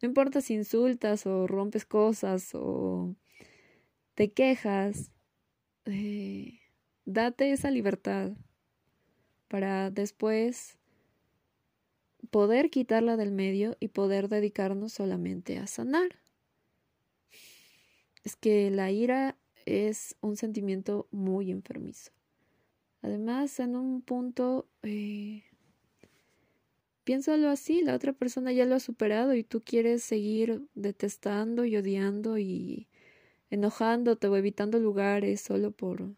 no 0.00 0.08
importa 0.08 0.40
si 0.40 0.54
insultas 0.54 1.26
o 1.26 1.46
rompes 1.46 1.84
cosas 1.84 2.50
o 2.54 3.14
te 4.14 4.32
quejas, 4.32 5.10
eh, 5.86 6.57
date 7.08 7.52
esa 7.52 7.70
libertad 7.70 8.32
para 9.48 9.90
después 9.90 10.76
poder 12.30 12.68
quitarla 12.68 13.16
del 13.16 13.32
medio 13.32 13.78
y 13.80 13.88
poder 13.88 14.28
dedicarnos 14.28 14.92
solamente 14.92 15.58
a 15.58 15.66
sanar. 15.66 16.20
Es 18.24 18.36
que 18.36 18.70
la 18.70 18.90
ira 18.90 19.38
es 19.64 20.16
un 20.20 20.36
sentimiento 20.36 21.08
muy 21.10 21.50
enfermizo. 21.50 22.12
Además, 23.00 23.58
en 23.58 23.76
un 23.76 24.02
punto, 24.02 24.68
eh, 24.82 25.44
piénsalo 27.04 27.48
así, 27.48 27.80
la 27.80 27.94
otra 27.94 28.12
persona 28.12 28.52
ya 28.52 28.66
lo 28.66 28.74
ha 28.74 28.80
superado 28.80 29.34
y 29.34 29.44
tú 29.44 29.62
quieres 29.64 30.02
seguir 30.02 30.68
detestando 30.74 31.64
y 31.64 31.74
odiando 31.76 32.36
y 32.36 32.86
enojándote 33.48 34.26
o 34.26 34.36
evitando 34.36 34.78
lugares 34.78 35.40
solo 35.40 35.70
por, 35.70 36.10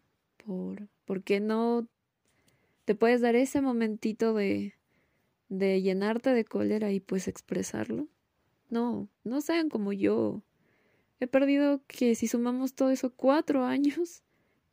por, 0.45 0.87
porque 1.05 1.39
no 1.39 1.87
te 2.85 2.95
puedes 2.95 3.21
dar 3.21 3.35
ese 3.35 3.61
momentito 3.61 4.33
de, 4.33 4.75
de 5.49 5.81
llenarte 5.81 6.33
de 6.33 6.45
cólera 6.45 6.91
y 6.91 6.99
pues 6.99 7.27
expresarlo. 7.27 8.07
No, 8.69 9.09
no 9.23 9.41
sean 9.41 9.69
como 9.69 9.93
yo. 9.93 10.43
He 11.19 11.27
perdido 11.27 11.81
que 11.87 12.15
si 12.15 12.27
sumamos 12.27 12.73
todo 12.73 12.89
eso 12.89 13.13
cuatro 13.13 13.65
años 13.65 14.23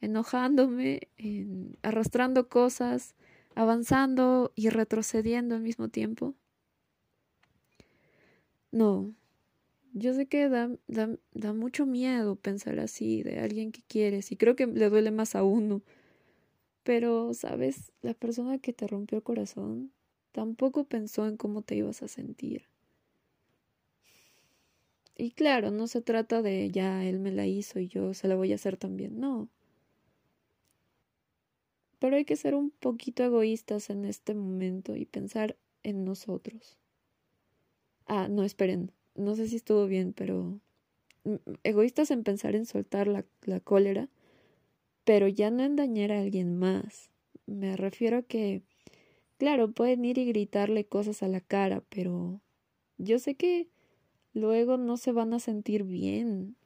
enojándome, 0.00 1.08
arrastrando 1.82 2.48
cosas, 2.48 3.14
avanzando 3.54 4.52
y 4.54 4.68
retrocediendo 4.70 5.56
al 5.56 5.62
mismo 5.62 5.88
tiempo. 5.88 6.34
No, 8.70 9.14
yo 9.98 10.14
sé 10.14 10.26
que 10.26 10.48
da, 10.48 10.70
da, 10.86 11.10
da, 11.32 11.52
mucho 11.52 11.86
miedo 11.86 12.36
pensar 12.36 12.78
así 12.80 13.22
de 13.22 13.40
alguien 13.40 13.72
que 13.72 13.82
quieres 13.82 14.32
y 14.32 14.36
creo 14.36 14.56
que 14.56 14.66
le 14.66 14.88
duele 14.90 15.10
más 15.10 15.34
a 15.34 15.42
uno. 15.42 15.82
Pero, 16.82 17.34
¿sabes? 17.34 17.92
La 18.02 18.14
persona 18.14 18.58
que 18.58 18.72
te 18.72 18.86
rompió 18.86 19.18
el 19.18 19.24
corazón 19.24 19.92
tampoco 20.32 20.84
pensó 20.84 21.26
en 21.26 21.36
cómo 21.36 21.62
te 21.62 21.76
ibas 21.76 22.02
a 22.02 22.08
sentir. 22.08 22.68
Y 25.16 25.32
claro, 25.32 25.70
no 25.70 25.88
se 25.88 26.00
trata 26.00 26.42
de 26.42 26.70
ya 26.70 27.04
él 27.04 27.18
me 27.18 27.32
la 27.32 27.46
hizo 27.46 27.80
y 27.80 27.88
yo 27.88 28.14
se 28.14 28.28
la 28.28 28.36
voy 28.36 28.52
a 28.52 28.54
hacer 28.54 28.76
también, 28.76 29.18
no. 29.18 29.48
Pero 31.98 32.16
hay 32.16 32.24
que 32.24 32.36
ser 32.36 32.54
un 32.54 32.70
poquito 32.70 33.24
egoístas 33.24 33.90
en 33.90 34.04
este 34.04 34.34
momento 34.34 34.94
y 34.96 35.04
pensar 35.04 35.56
en 35.82 36.04
nosotros. 36.04 36.78
Ah, 38.06 38.28
no, 38.28 38.44
esperen, 38.44 38.92
no 39.18 39.34
sé 39.34 39.48
si 39.48 39.56
estuvo 39.56 39.86
bien, 39.86 40.12
pero 40.12 40.60
egoístas 41.62 42.10
en 42.10 42.24
pensar 42.24 42.54
en 42.54 42.64
soltar 42.64 43.06
la, 43.06 43.24
la 43.42 43.60
cólera, 43.60 44.08
pero 45.04 45.28
ya 45.28 45.50
no 45.50 45.64
en 45.64 45.76
dañar 45.76 46.12
a 46.12 46.20
alguien 46.20 46.58
más. 46.58 47.10
Me 47.46 47.76
refiero 47.76 48.18
a 48.18 48.22
que, 48.22 48.62
claro, 49.36 49.72
pueden 49.72 50.04
ir 50.04 50.18
y 50.18 50.26
gritarle 50.26 50.84
cosas 50.84 51.22
a 51.22 51.28
la 51.28 51.40
cara, 51.40 51.82
pero 51.88 52.40
yo 52.96 53.18
sé 53.18 53.34
que 53.34 53.68
luego 54.32 54.76
no 54.76 54.96
se 54.96 55.12
van 55.12 55.32
a 55.34 55.40
sentir 55.40 55.84
bien. 55.84 56.56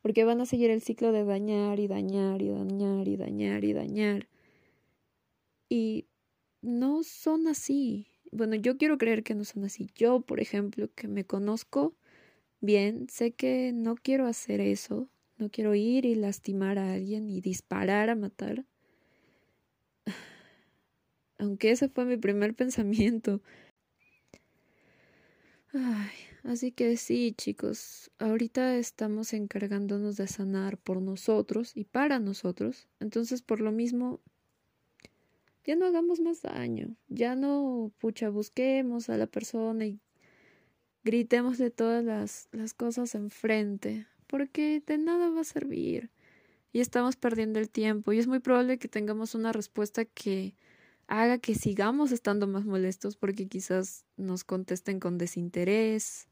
Porque 0.00 0.24
van 0.24 0.40
a 0.40 0.46
seguir 0.46 0.70
el 0.70 0.82
ciclo 0.82 1.12
de 1.12 1.24
dañar 1.24 1.80
y 1.80 1.88
dañar 1.88 2.42
y 2.42 2.48
dañar 2.48 3.08
y 3.08 3.16
dañar 3.16 3.64
y 3.64 3.72
dañar. 3.72 4.28
Y 5.68 6.06
no 6.60 7.02
son 7.02 7.48
así. 7.48 8.06
Bueno, 8.34 8.56
yo 8.56 8.76
quiero 8.76 8.98
creer 8.98 9.22
que 9.22 9.36
no 9.36 9.44
son 9.44 9.62
así. 9.64 9.88
Yo, 9.94 10.20
por 10.20 10.40
ejemplo, 10.40 10.90
que 10.96 11.06
me 11.06 11.24
conozco 11.24 11.94
bien, 12.60 13.08
sé 13.08 13.32
que 13.32 13.72
no 13.72 13.94
quiero 13.94 14.26
hacer 14.26 14.60
eso. 14.60 15.08
No 15.38 15.50
quiero 15.50 15.76
ir 15.76 16.04
y 16.04 16.16
lastimar 16.16 16.78
a 16.78 16.94
alguien 16.94 17.30
y 17.30 17.40
disparar 17.40 18.10
a 18.10 18.16
matar. 18.16 18.64
Aunque 21.38 21.70
ese 21.70 21.88
fue 21.88 22.06
mi 22.06 22.16
primer 22.16 22.54
pensamiento. 22.54 23.40
Ay, 25.72 26.10
así 26.42 26.72
que 26.72 26.96
sí, 26.96 27.34
chicos, 27.38 28.10
ahorita 28.18 28.76
estamos 28.78 29.32
encargándonos 29.32 30.16
de 30.16 30.26
sanar 30.26 30.76
por 30.78 31.00
nosotros 31.00 31.70
y 31.76 31.84
para 31.84 32.18
nosotros. 32.18 32.88
Entonces, 32.98 33.42
por 33.42 33.60
lo 33.60 33.70
mismo, 33.70 34.20
ya 35.64 35.76
no 35.76 35.86
hagamos 35.86 36.20
más 36.20 36.42
daño. 36.42 36.96
Ya 37.08 37.34
no, 37.34 37.92
pucha, 37.98 38.28
busquemos 38.30 39.08
a 39.08 39.16
la 39.16 39.26
persona 39.26 39.86
y 39.86 40.00
gritemos 41.04 41.58
de 41.58 41.70
todas 41.70 42.04
las, 42.04 42.48
las 42.52 42.74
cosas 42.74 43.14
enfrente, 43.14 44.06
porque 44.26 44.82
de 44.86 44.98
nada 44.98 45.30
va 45.30 45.40
a 45.40 45.44
servir. 45.44 46.10
Y 46.72 46.80
estamos 46.80 47.16
perdiendo 47.16 47.60
el 47.60 47.70
tiempo 47.70 48.12
y 48.12 48.18
es 48.18 48.26
muy 48.26 48.40
probable 48.40 48.78
que 48.78 48.88
tengamos 48.88 49.34
una 49.34 49.52
respuesta 49.52 50.04
que 50.04 50.54
haga 51.06 51.38
que 51.38 51.54
sigamos 51.54 52.12
estando 52.12 52.46
más 52.46 52.64
molestos 52.64 53.16
porque 53.16 53.46
quizás 53.46 54.04
nos 54.16 54.42
contesten 54.42 55.00
con 55.00 55.18
desinterés 55.18 56.28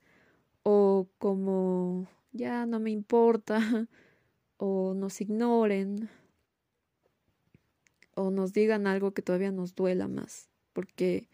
o 0.63 1.09
como 1.19 2.09
ya 2.33 2.67
no 2.67 2.81
me 2.81 2.91
importa 2.91 3.59
o 4.57 4.95
nos 4.95 5.21
ignoren 5.21 6.09
o 8.15 8.31
nos 8.31 8.53
digan 8.53 8.87
algo 8.87 9.13
que 9.13 9.23
todavía 9.23 9.53
nos 9.53 9.75
duela 9.75 10.09
más 10.09 10.53
porque 10.73 11.29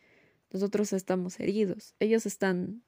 nosotros 0.52 0.92
estamos 0.92 1.38
heridos. 1.40 1.94
Ellos 1.98 2.26
están 2.26 2.82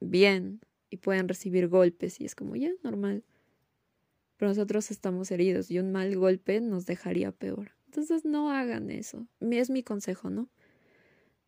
bien 0.00 0.60
y 0.90 0.98
pueden 0.98 1.28
recibir 1.28 1.68
golpes 1.68 2.20
y 2.20 2.24
es 2.24 2.34
como 2.34 2.56
ya 2.56 2.70
normal. 2.82 3.24
Pero 4.36 4.50
nosotros 4.50 4.90
estamos 4.90 5.30
heridos 5.30 5.70
y 5.70 5.78
un 5.78 5.92
mal 5.92 6.16
golpe 6.16 6.60
nos 6.60 6.86
dejaría 6.86 7.32
peor. 7.32 7.72
Entonces 7.86 8.24
no 8.24 8.50
hagan 8.50 8.90
eso. 8.90 9.26
Es 9.40 9.70
mi 9.70 9.82
consejo, 9.82 10.28
¿no? 10.28 10.48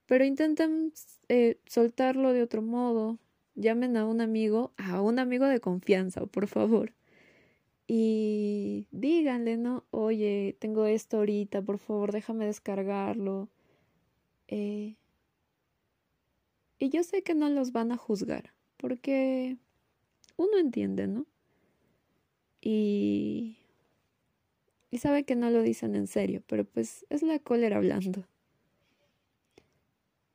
Pero 0.07 0.24
intenten 0.24 0.92
eh, 1.29 1.59
soltarlo 1.66 2.33
de 2.33 2.42
otro 2.42 2.62
modo. 2.62 3.18
Llamen 3.57 3.96
a 3.96 4.07
un 4.07 4.20
amigo, 4.20 4.72
a 4.76 5.02
un 5.02 5.18
amigo 5.18 5.46
de 5.46 5.61
confianza, 5.61 6.24
por 6.26 6.46
favor. 6.46 6.92
Y 7.87 8.88
díganle, 8.90 9.57
¿no? 9.57 9.85
Oye, 9.90 10.57
tengo 10.59 10.87
esto 10.87 11.18
ahorita, 11.18 11.62
por 11.62 11.79
favor, 11.79 12.12
déjame 12.12 12.46
descargarlo. 12.46 13.49
Eh, 14.49 14.96
y 16.79 16.90
yo 16.90 17.03
sé 17.05 17.22
que 17.22 17.35
no 17.35 17.49
los 17.49 17.72
van 17.72 17.92
a 17.92 17.96
juzgar, 17.96 18.53
porque 18.77 19.57
uno 20.37 20.59
entiende, 20.59 21.07
¿no? 21.07 21.27
Y 22.61 23.57
y 24.90 24.99
sabe 24.99 25.25
que 25.25 25.37
no 25.37 25.51
lo 25.51 25.62
dicen 25.62 25.94
en 25.94 26.07
serio, 26.07 26.42
pero 26.46 26.64
pues 26.64 27.05
es 27.11 27.22
la 27.22 27.38
cólera 27.38 27.77
hablando. 27.77 28.25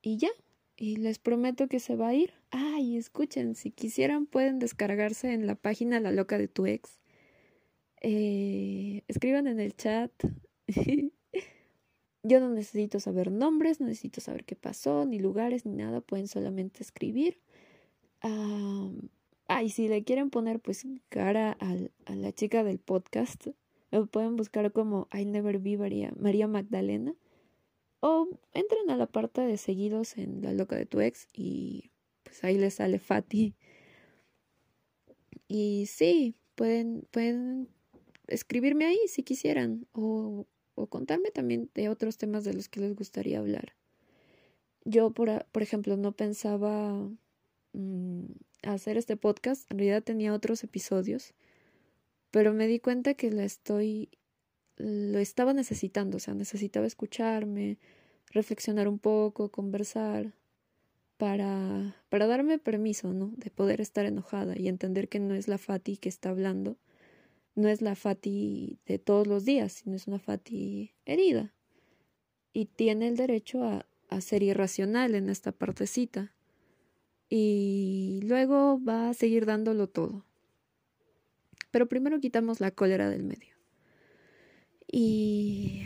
Y 0.02 0.18
ya, 0.18 0.30
y 0.76 0.96
les 0.96 1.18
prometo 1.18 1.68
que 1.68 1.80
se 1.80 1.96
va 1.96 2.08
a 2.08 2.14
ir. 2.14 2.34
Ay, 2.50 2.96
escuchen, 2.96 3.54
si 3.54 3.70
quisieran 3.70 4.26
pueden 4.26 4.58
descargarse 4.58 5.32
en 5.32 5.46
la 5.46 5.54
página 5.54 6.00
La 6.00 6.12
Loca 6.12 6.38
de 6.38 6.48
tu 6.48 6.66
ex. 6.66 7.01
Eh, 8.04 9.04
escriban 9.06 9.46
en 9.46 9.60
el 9.60 9.76
chat. 9.76 10.10
Yo 12.24 12.40
no 12.40 12.50
necesito 12.50 13.00
saber 13.00 13.30
nombres, 13.30 13.80
no 13.80 13.86
necesito 13.86 14.20
saber 14.20 14.44
qué 14.44 14.56
pasó, 14.56 15.06
ni 15.06 15.18
lugares, 15.18 15.64
ni 15.64 15.74
nada. 15.74 16.00
Pueden 16.00 16.28
solamente 16.28 16.82
escribir. 16.82 17.40
Ah, 18.20 19.62
y 19.62 19.70
si 19.70 19.88
le 19.88 20.04
quieren 20.04 20.30
poner 20.30 20.60
pues 20.60 20.86
cara 21.08 21.56
a 21.60 22.14
la 22.14 22.32
chica 22.32 22.64
del 22.64 22.78
podcast, 22.78 23.48
me 23.90 24.06
pueden 24.06 24.36
buscar 24.36 24.72
como 24.72 25.08
I 25.12 25.24
Never 25.24 25.58
Be 25.58 25.76
María, 25.76 26.12
María 26.18 26.48
Magdalena. 26.48 27.14
O 28.00 28.28
entren 28.52 28.90
a 28.90 28.96
la 28.96 29.06
parte 29.06 29.42
de 29.42 29.56
seguidos 29.58 30.18
en 30.18 30.42
La 30.42 30.52
Loca 30.52 30.74
de 30.74 30.86
tu 30.86 31.00
Ex 31.00 31.28
y 31.32 31.90
pues 32.24 32.42
ahí 32.42 32.58
les 32.58 32.74
sale 32.74 32.98
Fati. 32.98 33.54
Y 35.46 35.86
sí, 35.86 36.34
pueden, 36.56 37.06
pueden 37.10 37.68
escribirme 38.26 38.86
ahí 38.86 39.00
si 39.08 39.22
quisieran 39.22 39.86
o, 39.92 40.46
o 40.74 40.86
contarme 40.86 41.30
también 41.30 41.70
de 41.74 41.88
otros 41.88 42.18
temas 42.18 42.44
de 42.44 42.54
los 42.54 42.68
que 42.68 42.80
les 42.80 42.94
gustaría 42.94 43.38
hablar. 43.38 43.74
Yo, 44.84 45.10
por, 45.10 45.46
por 45.52 45.62
ejemplo, 45.62 45.96
no 45.96 46.12
pensaba 46.12 47.08
mm, 47.72 48.24
hacer 48.62 48.96
este 48.96 49.16
podcast, 49.16 49.70
en 49.70 49.78
realidad 49.78 50.02
tenía 50.02 50.34
otros 50.34 50.64
episodios 50.64 51.34
pero 52.32 52.54
me 52.54 52.66
di 52.66 52.80
cuenta 52.80 53.14
que 53.14 53.30
la 53.30 53.44
estoy, 53.44 54.08
lo 54.78 55.18
estaba 55.20 55.52
necesitando, 55.52 56.16
o 56.16 56.20
sea, 56.20 56.34
necesitaba 56.34 56.86
escucharme, 56.86 57.78
reflexionar 58.30 58.88
un 58.88 58.98
poco, 58.98 59.50
conversar, 59.50 60.32
para, 61.18 61.94
para 62.08 62.26
darme 62.26 62.58
permiso, 62.58 63.12
¿no? 63.12 63.32
De 63.36 63.50
poder 63.50 63.82
estar 63.82 64.06
enojada 64.06 64.58
y 64.58 64.68
entender 64.68 65.08
que 65.08 65.20
no 65.20 65.34
es 65.34 65.46
la 65.46 65.58
Fati 65.58 65.98
que 65.98 66.08
está 66.08 66.30
hablando, 66.30 66.78
no 67.54 67.68
es 67.68 67.82
la 67.82 67.94
Fati 67.94 68.78
de 68.86 68.98
todos 68.98 69.26
los 69.26 69.44
días, 69.44 69.72
sino 69.72 69.96
es 69.96 70.06
una 70.06 70.18
Fati 70.18 70.94
herida. 71.04 71.52
Y 72.52 72.66
tiene 72.66 73.08
el 73.08 73.16
derecho 73.16 73.64
a, 73.64 73.86
ser 74.20 74.42
irracional 74.42 75.14
en 75.14 75.30
esta 75.30 75.52
partecita. 75.52 76.34
Y 77.30 78.20
luego 78.24 78.78
va 78.84 79.08
a 79.08 79.14
seguir 79.14 79.46
dándolo 79.46 79.86
todo. 79.86 80.26
Pero 81.70 81.88
primero 81.88 82.20
quitamos 82.20 82.60
la 82.60 82.70
cólera 82.70 83.08
del 83.08 83.22
medio. 83.22 83.54
Y 84.86 85.84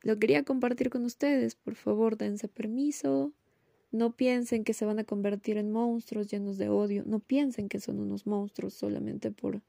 lo 0.00 0.18
quería 0.18 0.44
compartir 0.44 0.88
con 0.88 1.04
ustedes. 1.04 1.56
Por 1.56 1.74
favor, 1.74 2.16
dense 2.16 2.48
permiso. 2.48 3.34
No 3.90 4.16
piensen 4.16 4.64
que 4.64 4.72
se 4.72 4.86
van 4.86 4.98
a 4.98 5.04
convertir 5.04 5.58
en 5.58 5.70
monstruos 5.70 6.28
llenos 6.28 6.56
de 6.56 6.70
odio. 6.70 7.02
No 7.04 7.20
piensen 7.20 7.68
que 7.68 7.80
son 7.80 8.00
unos 8.00 8.26
monstruos 8.26 8.72
solamente 8.72 9.30
por 9.30 9.60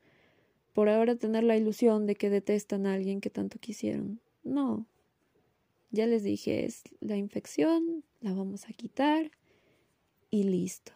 por 0.80 0.88
ahora 0.88 1.18
tener 1.18 1.44
la 1.44 1.58
ilusión 1.58 2.08
de 2.08 2.16
que 2.16 2.30
detestan 2.30 2.86
a 2.86 2.94
alguien 2.94 3.20
que 3.20 3.30
tanto 3.30 3.60
quisieron. 3.60 4.22
No. 4.44 4.86
Ya 5.92 6.08
les 6.08 6.24
dije, 6.24 6.64
es 6.64 6.84
la 7.02 7.18
infección, 7.18 8.06
la 8.22 8.32
vamos 8.32 8.64
a 8.64 8.72
quitar 8.72 9.30
y 10.30 10.44
listo. 10.44 10.94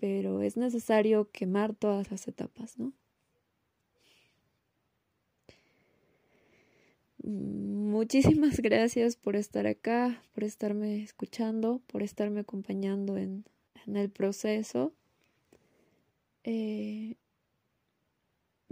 Pero 0.00 0.42
es 0.42 0.56
necesario 0.56 1.30
quemar 1.30 1.72
todas 1.72 2.10
las 2.10 2.26
etapas, 2.26 2.80
¿no? 2.80 2.92
Muchísimas 7.22 8.58
gracias 8.60 9.14
por 9.14 9.36
estar 9.36 9.68
acá, 9.68 10.20
por 10.34 10.42
estarme 10.42 11.00
escuchando, 11.00 11.80
por 11.86 12.02
estarme 12.02 12.40
acompañando 12.40 13.18
en, 13.18 13.44
en 13.86 13.96
el 13.96 14.10
proceso. 14.10 14.92
Eh, 16.42 17.14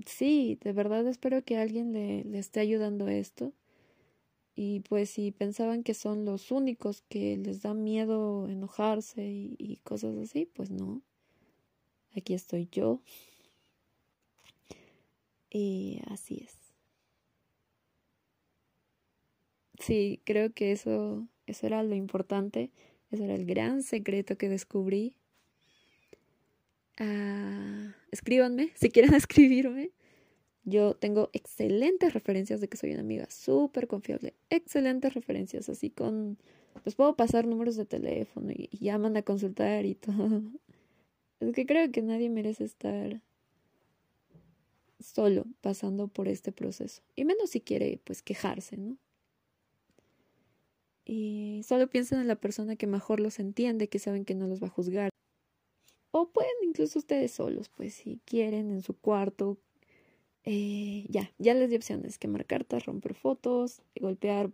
sí, 0.06 0.58
de 0.62 0.72
verdad 0.72 1.06
espero 1.06 1.44
que 1.44 1.56
alguien 1.58 1.92
le, 1.92 2.24
le 2.24 2.38
esté 2.38 2.61
ayudando 2.61 3.08
esto. 3.08 3.52
Y 4.61 4.80
pues 4.80 5.11
si 5.11 5.30
pensaban 5.30 5.84
que 5.84 5.94
son 5.94 6.24
los 6.24 6.50
únicos 6.50 7.02
que 7.02 7.37
les 7.37 7.62
da 7.62 7.74
miedo 7.74 8.48
enojarse 8.48 9.22
y, 9.24 9.78
cosas 9.84 10.16
así, 10.16 10.46
pues 10.46 10.72
no. 10.72 11.00
Aquí 12.16 12.34
estoy 12.34 12.68
yo. 12.72 13.00
Y 15.48 16.00
así 16.08 16.42
es. 16.44 16.56
Sí, 19.78 20.20
creo 20.24 20.52
que 20.52 20.72
eso, 20.72 21.28
eso 21.46 21.66
era 21.68 21.84
lo 21.84 21.94
importante. 21.94 22.72
Ese 23.12 23.26
era 23.26 23.37
el 23.37 23.46
gran 23.46 23.84
secreto 23.84 24.37
que 24.37 24.48
descubrí. 24.48 25.14
Ah, 26.98 27.94
escríbanme 28.11 28.72
si 28.74 28.90
quieren 28.90 29.14
escribirme. 29.14 29.92
Yo 30.64 30.94
tengo 30.94 31.30
excelentes 31.32 32.12
referencias 32.12 32.61
de 32.61 32.68
que 32.68 32.76
soy 32.76 32.92
una 32.92 33.00
amiga 33.00 33.26
súper 33.30 33.87
confiable. 33.87 34.34
Excelentes 34.50 35.14
referencias, 35.14 35.68
así 35.68 35.88
con... 35.90 36.38
Les 36.84 36.94
puedo 36.94 37.16
pasar 37.16 37.46
números 37.46 37.76
de 37.76 37.87
teléfono 37.87 38.52
y, 38.52 38.68
y 38.70 38.78
llaman 38.78 39.16
a 39.16 39.22
consultar 39.22 39.87
y 39.87 39.94
todo. 39.94 40.42
Es 41.40 41.54
que 41.54 41.66
creo 41.66 41.90
que 41.90 42.02
nadie 42.02 42.28
merece 42.28 42.64
estar 42.64 43.22
solo 45.00 45.44
pasando 45.61 46.08
por 46.08 46.28
este 46.28 46.52
proceso. 46.52 47.02
Y 47.14 47.24
menos 47.24 47.50
si 47.50 47.61
quiere, 47.61 48.00
pues, 48.04 48.22
quejarse, 48.22 48.76
¿no? 48.76 48.98
Y 51.04 51.62
solo 51.66 51.88
piensen 51.88 52.20
en 52.20 52.28
la 52.28 52.37
persona 52.37 52.76
que 52.76 52.87
mejor 52.87 53.20
los 53.20 53.38
entiende, 53.38 53.88
que 53.88 53.98
saben 53.98 54.26
que 54.26 54.34
no 54.34 54.46
los 54.46 54.62
va 54.62 54.66
a 54.66 54.70
juzgar. 54.70 55.11
O 56.10 56.30
pueden 56.30 56.52
incluso 56.62 56.98
ustedes 56.98 57.32
solos, 57.32 57.68
pues 57.68 57.94
si 57.94 58.20
quieren, 58.24 58.70
en 58.70 58.82
su 58.82 58.96
cuarto. 58.96 59.58
Eh, 60.44 61.06
ya, 61.08 61.32
ya 61.38 61.54
les 61.54 61.70
di 61.70 61.76
opciones. 61.76 62.18
Quemar 62.18 62.46
cartas, 62.46 62.86
romper 62.86 63.14
fotos, 63.14 63.82
golpear 64.00 64.50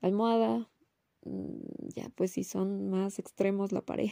almohada. 0.00 0.68
Mm, 1.24 1.88
ya, 1.94 2.08
pues 2.10 2.32
si 2.32 2.44
son 2.44 2.90
más 2.90 3.18
extremos, 3.18 3.72
la 3.72 3.82
pared. 3.82 4.10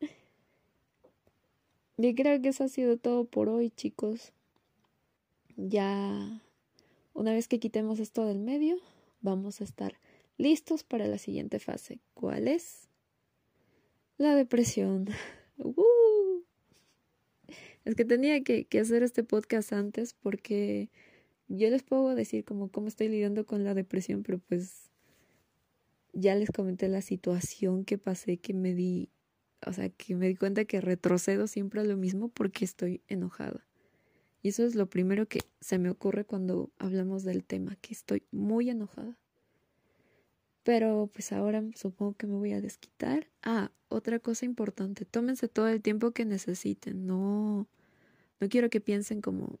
y 1.98 2.14
creo 2.14 2.40
que 2.40 2.48
eso 2.48 2.64
ha 2.64 2.68
sido 2.68 2.96
todo 2.96 3.24
por 3.26 3.48
hoy, 3.48 3.70
chicos. 3.70 4.32
Ya, 5.56 6.42
una 7.14 7.32
vez 7.32 7.48
que 7.48 7.58
quitemos 7.58 7.98
esto 7.98 8.24
del 8.24 8.38
medio, 8.38 8.76
vamos 9.20 9.60
a 9.60 9.64
estar 9.64 9.98
listos 10.38 10.84
para 10.84 11.06
la 11.06 11.18
siguiente 11.18 11.58
fase. 11.58 11.98
¿Cuál 12.14 12.48
es? 12.48 12.88
La 14.18 14.34
depresión. 14.34 15.08
Uh. 15.58 16.42
Es 17.84 17.94
que 17.94 18.04
tenía 18.04 18.42
que, 18.42 18.66
hacer 18.80 19.02
este 19.02 19.22
podcast 19.22 19.72
antes 19.72 20.12
porque 20.12 20.90
yo 21.48 21.70
les 21.70 21.82
puedo 21.84 22.14
decir 22.14 22.44
como 22.44 22.68
cómo 22.68 22.88
estoy 22.88 23.08
lidiando 23.08 23.46
con 23.46 23.62
la 23.62 23.74
depresión, 23.74 24.24
pero 24.24 24.38
pues 24.38 24.90
ya 26.12 26.34
les 26.34 26.50
comenté 26.50 26.88
la 26.88 27.00
situación 27.00 27.84
que 27.84 27.96
pasé, 27.96 28.38
que 28.38 28.54
me 28.54 28.74
di, 28.74 29.10
o 29.64 29.72
sea, 29.72 29.88
que 29.88 30.16
me 30.16 30.26
di 30.26 30.34
cuenta 30.34 30.64
que 30.64 30.80
retrocedo 30.80 31.46
siempre 31.46 31.80
a 31.80 31.84
lo 31.84 31.96
mismo 31.96 32.28
porque 32.28 32.64
estoy 32.64 33.02
enojada. 33.06 33.64
Y 34.42 34.48
eso 34.48 34.64
es 34.64 34.74
lo 34.74 34.90
primero 34.90 35.26
que 35.26 35.40
se 35.60 35.78
me 35.78 35.90
ocurre 35.90 36.24
cuando 36.24 36.70
hablamos 36.78 37.22
del 37.22 37.44
tema, 37.44 37.76
que 37.76 37.94
estoy 37.94 38.24
muy 38.32 38.68
enojada. 38.68 39.16
Pero 40.66 41.08
pues 41.12 41.30
ahora 41.30 41.62
supongo 41.76 42.14
que 42.14 42.26
me 42.26 42.34
voy 42.34 42.52
a 42.52 42.60
desquitar. 42.60 43.28
Ah, 43.44 43.70
otra 43.88 44.18
cosa 44.18 44.46
importante, 44.46 45.04
tómense 45.04 45.46
todo 45.46 45.68
el 45.68 45.80
tiempo 45.80 46.10
que 46.10 46.24
necesiten. 46.24 47.06
No, 47.06 47.68
no 48.40 48.48
quiero 48.48 48.68
que 48.68 48.80
piensen 48.80 49.20
como, 49.20 49.60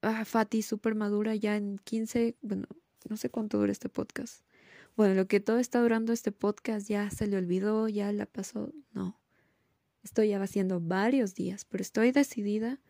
ah, 0.00 0.24
Fati, 0.24 0.62
súper 0.62 0.94
madura 0.94 1.34
ya 1.34 1.58
en 1.58 1.76
15, 1.84 2.38
bueno, 2.40 2.66
no 3.10 3.18
sé 3.18 3.28
cuánto 3.28 3.58
dura 3.58 3.72
este 3.72 3.90
podcast. 3.90 4.42
Bueno, 4.96 5.12
lo 5.12 5.28
que 5.28 5.38
todo 5.38 5.58
está 5.58 5.82
durando 5.82 6.14
este 6.14 6.32
podcast 6.32 6.88
ya 6.88 7.10
se 7.10 7.26
le 7.26 7.36
olvidó, 7.36 7.86
ya 7.88 8.10
la 8.10 8.24
pasó. 8.24 8.72
No, 8.94 9.20
estoy 10.02 10.28
ya 10.30 10.42
haciendo 10.42 10.80
varios 10.80 11.34
días, 11.34 11.66
pero 11.66 11.82
estoy 11.82 12.10
decidida 12.10 12.80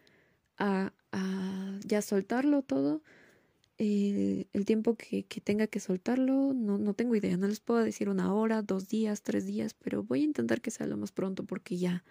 a, 0.59 0.93
a 1.11 1.81
ya 1.85 2.03
soltarlo 2.03 2.63
todo 2.63 3.03
eh, 3.85 4.47
el 4.53 4.65
tiempo 4.65 4.95
que, 4.95 5.25
tenga 5.43 5.67
que 5.67 5.81
soltarlo, 5.81 6.55
no, 6.55 6.79
no 6.79 6.95
tengo 6.95 7.17
idea, 7.17 7.37
no 7.37 7.49
les 7.49 7.59
puedo 7.59 7.83
decir 7.83 8.09
una 8.09 8.33
hora, 8.33 8.63
dos 8.63 8.89
días, 8.89 9.23
tres 9.23 9.45
días, 9.45 9.75
pero 9.75 10.05
voy 10.05 10.21
a 10.21 10.25
intentar 10.25 10.61
que 10.61 10.71
sea 10.71 10.87
lo 10.87 10.97
más 10.97 11.11
pronto 11.11 11.43
porque 11.43 11.77
ya 11.77 12.05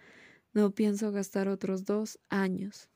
no 0.52 0.72
pienso 0.72 1.10
gastar 1.12 1.48
otros 1.48 1.86
dos 1.86 2.18
años. 2.28 2.90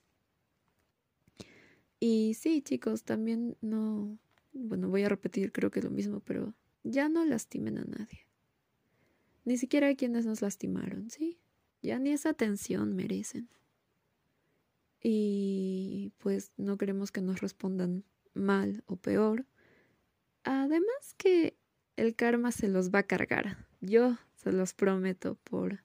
Y 2.00 2.34
sí, 2.34 2.60
chicos, 2.60 3.02
también 3.02 3.56
no, 3.62 4.18
bueno, 4.52 4.90
voy 4.90 5.04
a 5.04 5.08
repetir 5.08 5.52
creo 5.52 5.70
que 5.70 5.78
es 5.78 5.84
lo 5.86 5.90
mismo, 5.90 6.20
pero 6.20 6.52
ya 6.84 7.08
no 7.08 7.24
lastimen 7.24 7.78
a 7.78 7.84
nadie. 7.84 8.26
Ni 9.46 9.56
siquiera 9.56 9.88
a 9.88 9.94
quienes 9.94 10.26
nos 10.26 10.42
lastimaron, 10.42 11.08
¿sí? 11.08 11.38
Ya 11.80 11.98
ni 11.98 12.10
esa 12.10 12.28
atención 12.28 12.94
merecen. 12.94 13.48
Y 15.02 16.12
pues 16.18 16.52
no 16.58 16.76
queremos 16.76 17.10
que 17.10 17.22
nos 17.22 17.40
respondan 17.40 18.04
mal 18.36 18.82
o 18.86 18.96
peor. 18.96 19.46
Además 20.44 21.14
que 21.16 21.56
el 21.96 22.14
karma 22.14 22.52
se 22.52 22.68
los 22.68 22.90
va 22.90 23.00
a 23.00 23.06
cargar. 23.06 23.66
Yo 23.80 24.16
se 24.34 24.52
los 24.52 24.74
prometo 24.74 25.36
por 25.44 25.82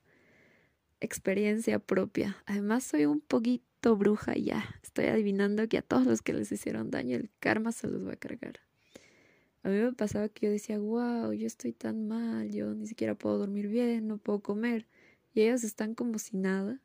experiencia 1.00 1.80
propia. 1.80 2.38
Además 2.46 2.84
soy 2.84 3.06
un 3.06 3.22
poquito 3.22 3.96
bruja 3.96 4.36
ya. 4.36 4.64
Estoy 4.84 5.06
adivinando 5.06 5.68
que 5.68 5.80
a 5.80 5.82
todos 5.82 6.06
los 6.06 6.22
que 6.22 6.34
les 6.34 6.52
hicieron 6.52 6.92
daño 6.92 7.16
el 7.16 7.30
karma 7.40 7.72
se 7.72 7.88
los 7.88 8.06
va 8.08 8.14
a 8.14 8.18
cargar. 8.18 8.60
A 9.64 9.70
mí 9.70 9.78
me 9.78 9.94
pasaba 9.94 10.30
que 10.30 10.48
yo 10.48 10.52
decía, 10.52 10.80
wow, 10.80 11.34
yo 11.34 11.46
estoy 11.46 11.72
tan 11.72 12.08
mal, 12.08 12.52
yo 12.52 12.74
ni 12.74 12.88
siquiera 12.88 13.16
puedo 13.16 13.38
dormir 13.38 13.68
bien, 13.68 14.08
no 14.08 14.18
puedo 14.18 14.42
comer. 14.42 14.88
Y 15.34 15.42
ellos 15.42 15.64
están 15.64 15.94
como 15.94 16.18
si 16.20 16.38
nada. 16.38 16.82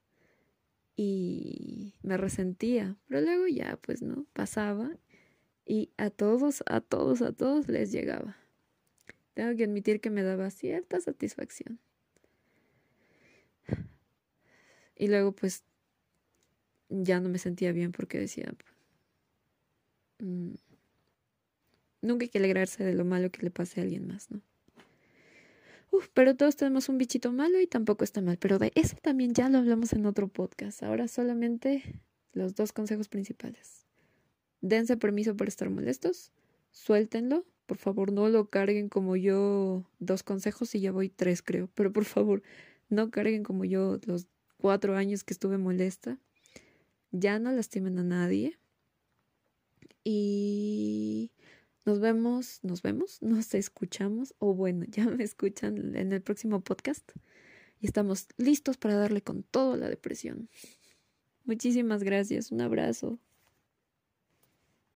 Y 0.94 1.94
me 2.02 2.16
resentía. 2.16 2.96
Pero 3.09 3.22
luego 3.22 3.46
ya, 3.48 3.79
pues 3.83 4.02
no, 4.02 4.26
pasaba 4.33 4.96
y 5.66 5.90
a 5.96 6.11
todos, 6.11 6.62
a 6.66 6.81
todos, 6.81 7.20
a 7.22 7.33
todos 7.33 7.68
les 7.68 7.90
llegaba. 7.92 8.37
Tengo 9.35 9.55
que 9.57 9.64
admitir 9.64 10.00
que 10.00 10.11
me 10.11 10.22
daba 10.22 10.48
cierta 10.50 11.00
satisfacción. 11.00 11.79
Y 14.96 15.09
luego 15.09 15.33
pues 15.33 15.64
ya 16.88 17.20
no 17.20 17.29
me 17.29 17.38
sentía 17.38 17.72
bien 17.72 17.92
porque 17.92 18.18
decía, 18.18 18.55
mm, 20.20 20.55
nunca 22.00 22.24
hay 22.24 22.29
que 22.29 22.38
alegrarse 22.38 22.85
de 22.85 22.94
lo 22.94 23.05
malo 23.05 23.31
que 23.31 23.42
le 23.42 23.50
pase 23.50 23.81
a 23.81 23.83
alguien 23.83 24.07
más, 24.07 24.31
¿no? 24.31 24.40
Pero 26.14 26.37
todos 26.37 26.57
tenemos 26.57 26.88
un 26.88 26.98
bichito 26.98 27.33
malo 27.33 27.61
y 27.61 27.66
tampoco 27.66 28.05
está 28.05 28.20
mal, 28.20 28.38
pero 28.38 28.59
de 28.59 28.72
eso 28.74 28.96
también 29.02 29.35
ya 29.35 29.48
lo 29.48 29.59
hablamos 29.59 29.92
en 29.92 30.07
otro 30.07 30.29
podcast. 30.29 30.83
Ahora 30.83 31.09
solamente 31.09 32.02
los 32.33 32.55
dos 32.55 32.72
consejos 32.72 33.09
principales. 33.09 33.86
Dense 34.61 34.97
permiso 34.97 35.37
por 35.37 35.49
estar 35.49 35.71
molestos, 35.71 36.33
suéltenlo, 36.71 37.45
por 37.66 37.79
favor 37.79 38.12
no 38.12 38.29
lo 38.29 38.49
carguen 38.49 38.88
como 38.88 39.16
yo 39.16 39.85
dos 39.99 40.23
consejos 40.23 40.75
y 40.75 40.81
ya 40.81 40.92
voy 40.92 41.09
tres 41.09 41.42
creo, 41.42 41.69
pero 41.75 41.92
por 41.92 42.05
favor 42.05 42.42
no 42.88 43.11
carguen 43.11 43.42
como 43.42 43.64
yo 43.64 43.99
los 44.07 44.27
cuatro 44.57 44.97
años 44.97 45.25
que 45.25 45.33
estuve 45.33 45.59
molesta. 45.59 46.19
Ya 47.11 47.38
no 47.38 47.53
lastimen 47.53 47.99
a 47.99 48.05
nadie. 48.05 48.59
Y 50.05 51.33
nos 51.85 52.01
vemos, 52.01 52.61
nos 52.62 52.83
vemos, 52.83 53.19
nos 53.23 53.55
escuchamos, 53.55 54.35
o 54.38 54.55
bueno, 54.55 54.85
ya 54.88 55.07
me 55.07 55.25
escuchan 55.25 55.97
en 55.97 56.12
el 56.12 56.23
próximo 56.23 56.61
podcast. 56.61 57.11
Y 57.81 57.87
estamos 57.87 58.29
listos 58.37 58.77
para 58.77 58.95
darle 58.95 59.23
con 59.23 59.42
todo 59.42 59.77
la 59.77 59.88
depresión. 59.88 60.49
Muchísimas 61.45 62.03
gracias, 62.03 62.51
un 62.51 62.61
abrazo. 62.61 63.19